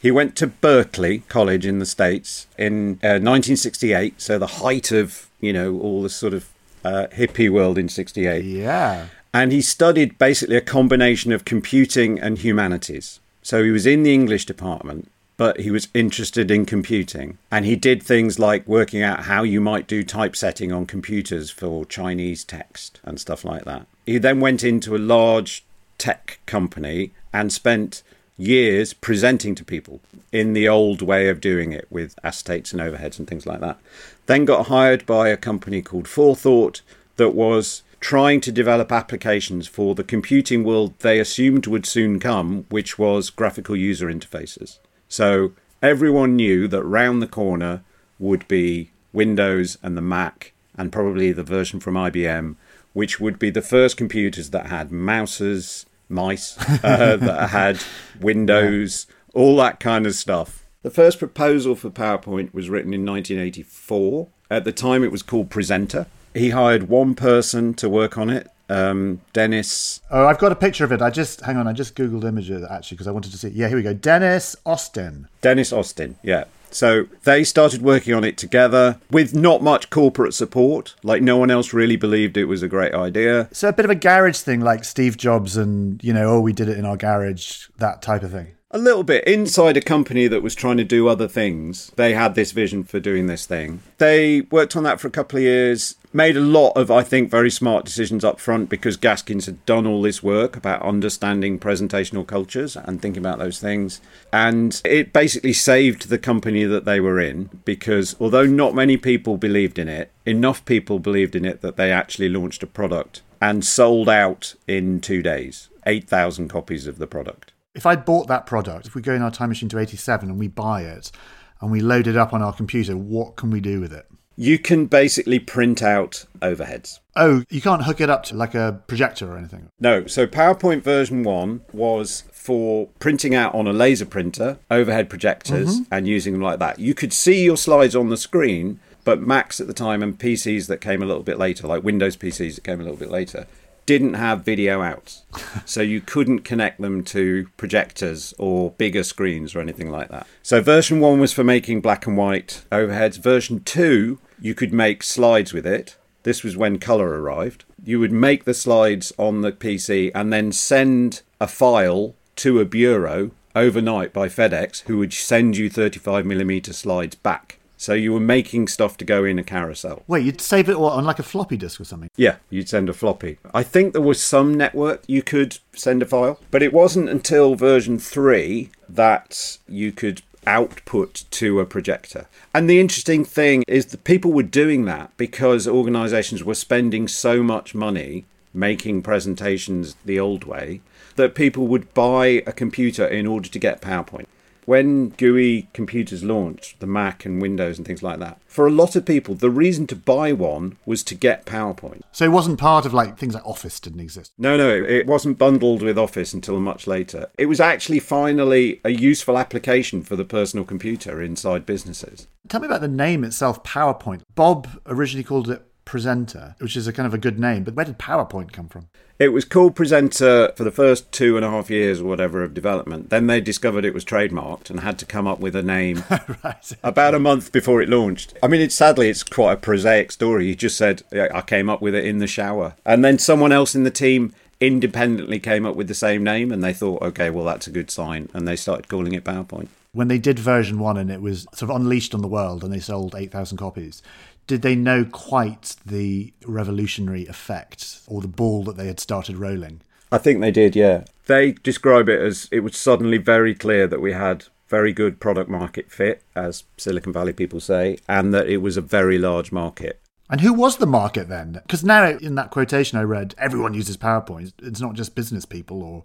He 0.00 0.10
went 0.10 0.34
to 0.36 0.46
Berkeley 0.46 1.18
College 1.28 1.66
in 1.66 1.78
the 1.78 1.86
States 1.86 2.46
in 2.56 2.94
uh, 3.02 3.20
1968, 3.20 4.20
so 4.20 4.38
the 4.38 4.46
height 4.46 4.92
of, 4.92 5.28
you 5.40 5.52
know, 5.52 5.78
all 5.78 6.02
the 6.02 6.08
sort 6.08 6.32
of 6.32 6.48
uh, 6.84 7.08
hippie 7.12 7.50
world 7.50 7.76
in 7.76 7.88
68 7.88 8.44
Yeah. 8.44 9.08
and 9.34 9.50
he 9.52 9.60
studied 9.60 10.16
basically 10.16 10.56
a 10.56 10.60
combination 10.60 11.32
of 11.32 11.44
computing 11.44 12.18
and 12.20 12.38
humanities. 12.38 13.18
So 13.42 13.62
he 13.64 13.70
was 13.72 13.84
in 13.86 14.04
the 14.04 14.14
English 14.14 14.46
department, 14.46 15.10
but 15.38 15.60
he 15.60 15.70
was 15.70 15.88
interested 15.94 16.50
in 16.50 16.66
computing. 16.66 17.38
And 17.50 17.64
he 17.64 17.76
did 17.76 18.02
things 18.02 18.38
like 18.38 18.66
working 18.66 19.02
out 19.02 19.24
how 19.24 19.44
you 19.44 19.60
might 19.60 19.86
do 19.86 20.02
typesetting 20.02 20.72
on 20.72 20.84
computers 20.84 21.48
for 21.48 21.86
Chinese 21.86 22.44
text 22.44 23.00
and 23.04 23.18
stuff 23.18 23.44
like 23.44 23.64
that. 23.64 23.86
He 24.04 24.18
then 24.18 24.40
went 24.40 24.64
into 24.64 24.94
a 24.94 24.98
large 24.98 25.64
tech 25.96 26.40
company 26.44 27.12
and 27.32 27.52
spent 27.52 28.02
years 28.36 28.92
presenting 28.92 29.54
to 29.54 29.64
people 29.64 30.00
in 30.32 30.54
the 30.54 30.68
old 30.68 31.02
way 31.02 31.28
of 31.28 31.40
doing 31.40 31.72
it 31.72 31.86
with 31.88 32.16
acetates 32.24 32.72
and 32.72 32.82
overheads 32.82 33.18
and 33.18 33.28
things 33.28 33.46
like 33.46 33.60
that. 33.60 33.78
Then 34.26 34.44
got 34.44 34.66
hired 34.66 35.06
by 35.06 35.28
a 35.28 35.36
company 35.36 35.82
called 35.82 36.08
Forethought 36.08 36.82
that 37.16 37.30
was 37.30 37.84
trying 38.00 38.40
to 38.40 38.52
develop 38.52 38.90
applications 38.90 39.68
for 39.68 39.94
the 39.94 40.04
computing 40.04 40.64
world 40.64 40.94
they 40.98 41.20
assumed 41.20 41.68
would 41.68 41.86
soon 41.86 42.18
come, 42.18 42.64
which 42.70 42.98
was 42.98 43.30
graphical 43.30 43.76
user 43.76 44.08
interfaces. 44.08 44.78
So 45.08 45.52
everyone 45.82 46.36
knew 46.36 46.68
that 46.68 46.82
round 46.82 47.22
the 47.22 47.26
corner 47.26 47.82
would 48.18 48.46
be 48.48 48.90
Windows 49.12 49.78
and 49.82 49.96
the 49.96 50.02
Mac, 50.02 50.52
and 50.76 50.92
probably 50.92 51.32
the 51.32 51.42
version 51.42 51.80
from 51.80 51.94
IBM, 51.94 52.56
which 52.92 53.18
would 53.18 53.38
be 53.38 53.50
the 53.50 53.62
first 53.62 53.96
computers 53.96 54.50
that 54.50 54.66
had 54.66 54.92
mouses, 54.92 55.86
mice, 56.08 56.58
uh, 56.84 57.16
that 57.20 57.50
had 57.50 57.80
Windows, 58.20 59.06
all 59.34 59.56
that 59.56 59.80
kind 59.80 60.06
of 60.06 60.14
stuff. 60.14 60.64
The 60.82 60.90
first 60.90 61.18
proposal 61.18 61.74
for 61.74 61.90
PowerPoint 61.90 62.54
was 62.54 62.70
written 62.70 62.94
in 62.94 63.04
1984. 63.04 64.28
At 64.50 64.64
the 64.64 64.72
time, 64.72 65.02
it 65.02 65.12
was 65.12 65.22
called 65.22 65.50
Presenter. 65.50 66.06
He 66.34 66.50
hired 66.50 66.88
one 66.88 67.14
person 67.14 67.74
to 67.74 67.88
work 67.88 68.16
on 68.16 68.30
it, 68.30 68.48
um, 68.68 69.20
Dennis. 69.32 70.00
Oh, 70.10 70.26
I've 70.26 70.38
got 70.38 70.52
a 70.52 70.56
picture 70.56 70.84
of 70.84 70.92
it. 70.92 71.02
I 71.02 71.10
just, 71.10 71.40
hang 71.40 71.56
on, 71.56 71.66
I 71.66 71.72
just 71.72 71.94
Googled 71.94 72.24
image 72.24 72.50
of 72.50 72.62
it 72.62 72.68
actually 72.70 72.96
because 72.96 73.06
I 73.06 73.12
wanted 73.12 73.32
to 73.32 73.38
see. 73.38 73.48
Yeah, 73.48 73.68
here 73.68 73.76
we 73.76 73.82
go. 73.82 73.94
Dennis 73.94 74.56
Austin. 74.66 75.28
Dennis 75.40 75.72
Austin, 75.72 76.16
yeah. 76.22 76.44
So 76.70 77.06
they 77.24 77.44
started 77.44 77.80
working 77.80 78.12
on 78.12 78.24
it 78.24 78.36
together 78.36 79.00
with 79.10 79.34
not 79.34 79.62
much 79.62 79.88
corporate 79.90 80.34
support. 80.34 80.94
Like 81.02 81.22
no 81.22 81.38
one 81.38 81.50
else 81.50 81.72
really 81.72 81.96
believed 81.96 82.36
it 82.36 82.44
was 82.44 82.62
a 82.62 82.68
great 82.68 82.94
idea. 82.94 83.48
So 83.52 83.68
a 83.68 83.72
bit 83.72 83.86
of 83.86 83.90
a 83.90 83.94
garage 83.94 84.38
thing 84.38 84.60
like 84.60 84.84
Steve 84.84 85.16
Jobs 85.16 85.56
and, 85.56 86.02
you 86.04 86.12
know, 86.12 86.36
oh, 86.36 86.40
we 86.40 86.52
did 86.52 86.68
it 86.68 86.76
in 86.76 86.84
our 86.84 86.96
garage, 86.96 87.68
that 87.78 88.02
type 88.02 88.22
of 88.22 88.32
thing. 88.32 88.48
A 88.70 88.76
little 88.76 89.02
bit 89.02 89.26
inside 89.26 89.78
a 89.78 89.80
company 89.80 90.28
that 90.28 90.42
was 90.42 90.54
trying 90.54 90.76
to 90.76 90.84
do 90.84 91.08
other 91.08 91.26
things. 91.26 91.90
They 91.96 92.12
had 92.12 92.34
this 92.34 92.52
vision 92.52 92.84
for 92.84 93.00
doing 93.00 93.26
this 93.26 93.46
thing. 93.46 93.80
They 93.96 94.42
worked 94.42 94.76
on 94.76 94.82
that 94.82 95.00
for 95.00 95.08
a 95.08 95.10
couple 95.10 95.38
of 95.38 95.42
years, 95.42 95.94
made 96.12 96.36
a 96.36 96.42
lot 96.42 96.72
of, 96.76 96.90
I 96.90 97.02
think, 97.02 97.30
very 97.30 97.50
smart 97.50 97.86
decisions 97.86 98.24
up 98.24 98.38
front 98.38 98.68
because 98.68 98.98
Gaskins 98.98 99.46
had 99.46 99.64
done 99.64 99.86
all 99.86 100.02
this 100.02 100.22
work 100.22 100.54
about 100.54 100.82
understanding 100.82 101.58
presentational 101.58 102.26
cultures 102.26 102.76
and 102.76 103.00
thinking 103.00 103.22
about 103.22 103.38
those 103.38 103.58
things. 103.58 104.02
And 104.34 104.78
it 104.84 105.14
basically 105.14 105.54
saved 105.54 106.10
the 106.10 106.18
company 106.18 106.64
that 106.64 106.84
they 106.84 107.00
were 107.00 107.18
in 107.18 107.48
because 107.64 108.16
although 108.20 108.44
not 108.44 108.74
many 108.74 108.98
people 108.98 109.38
believed 109.38 109.78
in 109.78 109.88
it, 109.88 110.12
enough 110.26 110.62
people 110.66 110.98
believed 110.98 111.34
in 111.34 111.46
it 111.46 111.62
that 111.62 111.78
they 111.78 111.90
actually 111.90 112.28
launched 112.28 112.62
a 112.62 112.66
product 112.66 113.22
and 113.40 113.64
sold 113.64 114.10
out 114.10 114.56
in 114.66 115.00
two 115.00 115.22
days 115.22 115.70
8,000 115.86 116.48
copies 116.48 116.86
of 116.86 116.98
the 116.98 117.06
product. 117.06 117.52
If 117.78 117.86
I 117.86 117.94
bought 117.94 118.26
that 118.26 118.44
product, 118.44 118.88
if 118.88 118.96
we 118.96 119.02
go 119.02 119.14
in 119.14 119.22
our 119.22 119.30
time 119.30 119.50
machine 119.50 119.68
to 119.68 119.78
87 119.78 120.28
and 120.28 120.36
we 120.36 120.48
buy 120.48 120.82
it 120.82 121.12
and 121.60 121.70
we 121.70 121.78
load 121.78 122.08
it 122.08 122.16
up 122.16 122.32
on 122.32 122.42
our 122.42 122.52
computer, 122.52 122.96
what 122.96 123.36
can 123.36 123.52
we 123.52 123.60
do 123.60 123.80
with 123.80 123.92
it? 123.92 124.10
You 124.34 124.58
can 124.58 124.86
basically 124.86 125.38
print 125.38 125.80
out 125.80 126.24
overheads. 126.40 126.98
Oh, 127.14 127.44
you 127.48 127.60
can't 127.60 127.84
hook 127.84 128.00
it 128.00 128.10
up 128.10 128.24
to 128.24 128.34
like 128.34 128.56
a 128.56 128.82
projector 128.88 129.32
or 129.32 129.38
anything. 129.38 129.70
No, 129.78 130.08
so 130.08 130.26
PowerPoint 130.26 130.82
version 130.82 131.22
1 131.22 131.60
was 131.72 132.24
for 132.32 132.88
printing 132.98 133.36
out 133.36 133.54
on 133.54 133.68
a 133.68 133.72
laser 133.72 134.06
printer, 134.06 134.58
overhead 134.72 135.08
projectors, 135.08 135.78
mm-hmm. 135.78 135.94
and 135.94 136.08
using 136.08 136.32
them 136.32 136.42
like 136.42 136.58
that. 136.58 136.80
You 136.80 136.94
could 136.94 137.12
see 137.12 137.44
your 137.44 137.56
slides 137.56 137.94
on 137.94 138.08
the 138.08 138.16
screen, 138.16 138.80
but 139.04 139.20
Macs 139.20 139.60
at 139.60 139.68
the 139.68 139.72
time 139.72 140.02
and 140.02 140.18
PCs 140.18 140.66
that 140.66 140.80
came 140.80 141.00
a 141.00 141.06
little 141.06 141.22
bit 141.22 141.38
later, 141.38 141.68
like 141.68 141.84
Windows 141.84 142.16
PCs 142.16 142.56
that 142.56 142.64
came 142.64 142.80
a 142.80 142.82
little 142.82 142.98
bit 142.98 143.12
later, 143.12 143.46
didn't 143.88 144.14
have 144.14 144.44
video 144.44 144.82
out. 144.82 145.22
so 145.64 145.80
you 145.80 146.02
couldn't 146.02 146.40
connect 146.40 146.78
them 146.78 147.02
to 147.02 147.48
projectors 147.56 148.34
or 148.36 148.72
bigger 148.72 149.02
screens 149.02 149.54
or 149.54 149.60
anything 149.60 149.90
like 149.90 150.10
that. 150.10 150.26
So 150.42 150.60
version 150.60 151.00
1 151.00 151.18
was 151.18 151.32
for 151.32 151.42
making 151.42 151.80
black 151.80 152.06
and 152.06 152.14
white 152.14 152.66
overheads. 152.70 153.18
Version 153.18 153.60
2, 153.64 154.18
you 154.42 154.54
could 154.54 154.74
make 154.74 155.02
slides 155.02 155.54
with 155.54 155.66
it. 155.66 155.96
This 156.22 156.44
was 156.44 156.54
when 156.54 156.78
color 156.78 157.18
arrived. 157.18 157.64
You 157.82 157.98
would 157.98 158.12
make 158.12 158.44
the 158.44 158.52
slides 158.52 159.10
on 159.16 159.40
the 159.40 159.52
PC 159.52 160.12
and 160.14 160.30
then 160.30 160.52
send 160.52 161.22
a 161.40 161.46
file 161.46 162.14
to 162.36 162.60
a 162.60 162.66
bureau 162.66 163.30
overnight 163.56 164.12
by 164.12 164.28
FedEx, 164.28 164.82
who 164.82 164.98
would 164.98 165.14
send 165.14 165.56
you 165.56 165.70
35mm 165.70 166.74
slides 166.74 167.14
back. 167.14 167.57
So 167.80 167.94
you 167.94 168.12
were 168.12 168.20
making 168.20 168.66
stuff 168.66 168.96
to 168.96 169.04
go 169.04 169.24
in 169.24 169.38
a 169.38 169.44
carousel. 169.44 170.02
Wait, 170.08 170.26
you'd 170.26 170.40
save 170.40 170.68
it 170.68 170.80
what, 170.80 170.94
on 170.94 171.04
like 171.04 171.20
a 171.20 171.22
floppy 171.22 171.56
disk 171.56 171.80
or 171.80 171.84
something? 171.84 172.10
Yeah, 172.16 172.36
you'd 172.50 172.68
send 172.68 172.88
a 172.88 172.92
floppy. 172.92 173.38
I 173.54 173.62
think 173.62 173.92
there 173.92 174.02
was 174.02 174.20
some 174.20 174.52
network 174.52 175.04
you 175.06 175.22
could 175.22 175.58
send 175.72 176.02
a 176.02 176.06
file, 176.06 176.40
but 176.50 176.60
it 176.60 176.72
wasn't 176.72 177.08
until 177.08 177.54
version 177.54 178.00
3 178.00 178.70
that 178.88 179.58
you 179.68 179.92
could 179.92 180.22
output 180.44 181.24
to 181.30 181.60
a 181.60 181.66
projector. 181.66 182.26
And 182.52 182.68
the 182.68 182.80
interesting 182.80 183.24
thing 183.24 183.62
is 183.68 183.86
that 183.86 184.02
people 184.02 184.32
were 184.32 184.42
doing 184.42 184.84
that 184.86 185.16
because 185.16 185.68
organizations 185.68 186.42
were 186.42 186.54
spending 186.54 187.06
so 187.06 187.44
much 187.44 187.76
money 187.76 188.24
making 188.52 189.02
presentations 189.02 189.94
the 190.04 190.18
old 190.18 190.42
way 190.44 190.80
that 191.14 191.34
people 191.34 191.68
would 191.68 191.94
buy 191.94 192.42
a 192.46 192.52
computer 192.52 193.06
in 193.06 193.26
order 193.26 193.48
to 193.48 193.58
get 193.58 193.82
PowerPoint. 193.82 194.26
When 194.68 195.14
GUI 195.16 195.66
computers 195.72 196.22
launched, 196.22 196.80
the 196.80 196.86
Mac 196.86 197.24
and 197.24 197.40
Windows 197.40 197.78
and 197.78 197.86
things 197.86 198.02
like 198.02 198.18
that, 198.18 198.38
for 198.44 198.66
a 198.66 198.70
lot 198.70 198.96
of 198.96 199.06
people, 199.06 199.34
the 199.34 199.48
reason 199.48 199.86
to 199.86 199.96
buy 199.96 200.34
one 200.34 200.76
was 200.84 201.02
to 201.04 201.14
get 201.14 201.46
PowerPoint. 201.46 202.02
So 202.12 202.26
it 202.26 202.32
wasn't 202.32 202.58
part 202.58 202.84
of 202.84 202.92
like 202.92 203.16
things 203.16 203.32
like 203.32 203.46
Office 203.46 203.80
didn't 203.80 204.00
exist. 204.00 204.30
No, 204.36 204.58
no, 204.58 204.68
it 204.68 205.06
wasn't 205.06 205.38
bundled 205.38 205.80
with 205.80 205.96
Office 205.96 206.34
until 206.34 206.60
much 206.60 206.86
later. 206.86 207.30
It 207.38 207.46
was 207.46 207.60
actually 207.60 208.00
finally 208.00 208.82
a 208.84 208.90
useful 208.90 209.38
application 209.38 210.02
for 210.02 210.16
the 210.16 210.24
personal 210.26 210.66
computer 210.66 211.22
inside 211.22 211.64
businesses. 211.64 212.28
Tell 212.48 212.60
me 212.60 212.66
about 212.66 212.82
the 212.82 212.88
name 212.88 213.24
itself, 213.24 213.62
PowerPoint. 213.64 214.20
Bob 214.34 214.68
originally 214.84 215.24
called 215.24 215.48
it 215.48 215.62
Presenter, 215.88 216.54
which 216.58 216.76
is 216.76 216.86
a 216.86 216.92
kind 216.92 217.06
of 217.06 217.14
a 217.14 217.18
good 217.18 217.40
name, 217.40 217.64
but 217.64 217.72
where 217.72 217.86
did 217.86 217.98
PowerPoint 217.98 218.52
come 218.52 218.68
from? 218.68 218.88
It 219.18 219.32
was 219.32 219.46
called 219.46 219.74
Presenter 219.74 220.52
for 220.54 220.62
the 220.62 220.70
first 220.70 221.10
two 221.12 221.36
and 221.36 221.46
a 221.46 221.48
half 221.48 221.70
years 221.70 222.02
or 222.02 222.04
whatever 222.04 222.44
of 222.44 222.52
development. 222.52 223.08
Then 223.08 223.26
they 223.26 223.40
discovered 223.40 223.86
it 223.86 223.94
was 223.94 224.04
trademarked 224.04 224.68
and 224.68 224.80
had 224.80 224.98
to 224.98 225.06
come 225.06 225.26
up 225.26 225.40
with 225.40 225.56
a 225.56 225.62
name 225.62 226.04
right. 226.44 226.72
about 226.84 227.14
a 227.14 227.18
month 227.18 227.52
before 227.52 227.80
it 227.80 227.88
launched. 227.88 228.34
I 228.42 228.48
mean, 228.48 228.60
it's 228.60 228.74
sadly 228.74 229.08
it's 229.08 229.22
quite 229.22 229.54
a 229.54 229.56
prosaic 229.56 230.12
story. 230.12 230.48
He 230.48 230.54
just 230.54 230.76
said 230.76 231.04
"Yeah, 231.10 231.28
I 231.32 231.40
came 231.40 231.70
up 231.70 231.80
with 231.80 231.94
it 231.94 232.04
in 232.04 232.18
the 232.18 232.26
shower, 232.26 232.74
and 232.84 233.02
then 233.02 233.18
someone 233.18 233.50
else 233.50 233.74
in 233.74 233.84
the 233.84 233.90
team 233.90 234.34
independently 234.60 235.40
came 235.40 235.64
up 235.64 235.74
with 235.74 235.88
the 235.88 235.94
same 235.94 236.22
name, 236.22 236.52
and 236.52 236.62
they 236.62 236.74
thought, 236.74 237.00
okay, 237.00 237.30
well 237.30 237.46
that's 237.46 237.66
a 237.66 237.72
good 237.72 237.90
sign, 237.90 238.28
and 238.34 238.46
they 238.46 238.56
started 238.56 238.88
calling 238.88 239.14
it 239.14 239.24
PowerPoint. 239.24 239.68
When 239.92 240.08
they 240.08 240.18
did 240.18 240.38
version 240.38 240.78
one 240.78 240.98
and 240.98 241.10
it 241.10 241.22
was 241.22 241.46
sort 241.54 241.70
of 241.70 241.76
unleashed 241.76 242.14
on 242.14 242.20
the 242.20 242.28
world 242.28 242.62
and 242.62 242.72
they 242.72 242.78
sold 242.78 243.14
8,000 243.16 243.56
copies, 243.56 244.02
did 244.48 244.62
they 244.62 244.74
know 244.74 245.04
quite 245.04 245.76
the 245.86 246.32
revolutionary 246.44 247.26
effect 247.26 248.00
or 248.08 248.20
the 248.20 248.26
ball 248.26 248.64
that 248.64 248.76
they 248.76 248.88
had 248.88 248.98
started 248.98 249.36
rolling? 249.36 249.82
I 250.10 250.18
think 250.18 250.40
they 250.40 250.50
did, 250.50 250.74
yeah. 250.74 251.04
They 251.26 251.52
describe 251.52 252.08
it 252.08 252.20
as 252.20 252.48
it 252.50 252.60
was 252.60 252.76
suddenly 252.76 253.18
very 253.18 253.54
clear 253.54 253.86
that 253.86 254.00
we 254.00 254.12
had 254.12 254.46
very 254.66 254.92
good 254.92 255.20
product 255.20 255.48
market 255.48 255.92
fit, 255.92 256.22
as 256.34 256.64
Silicon 256.76 257.12
Valley 257.12 257.32
people 257.32 257.60
say, 257.60 257.98
and 258.08 258.34
that 258.34 258.48
it 258.48 258.58
was 258.58 258.76
a 258.76 258.82
very 258.82 259.18
large 259.18 259.52
market. 259.52 260.00
And 260.30 260.40
who 260.40 260.52
was 260.52 260.76
the 260.76 260.86
market 260.86 261.28
then? 261.28 261.52
Because 261.52 261.84
now, 261.84 262.08
in 262.08 262.34
that 262.34 262.50
quotation 262.50 262.98
I 262.98 263.02
read, 263.02 263.34
everyone 263.38 263.74
uses 263.74 263.96
PowerPoint. 263.96 264.52
It's 264.62 264.80
not 264.80 264.94
just 264.94 265.14
business 265.14 265.44
people 265.44 265.82
or 265.82 266.04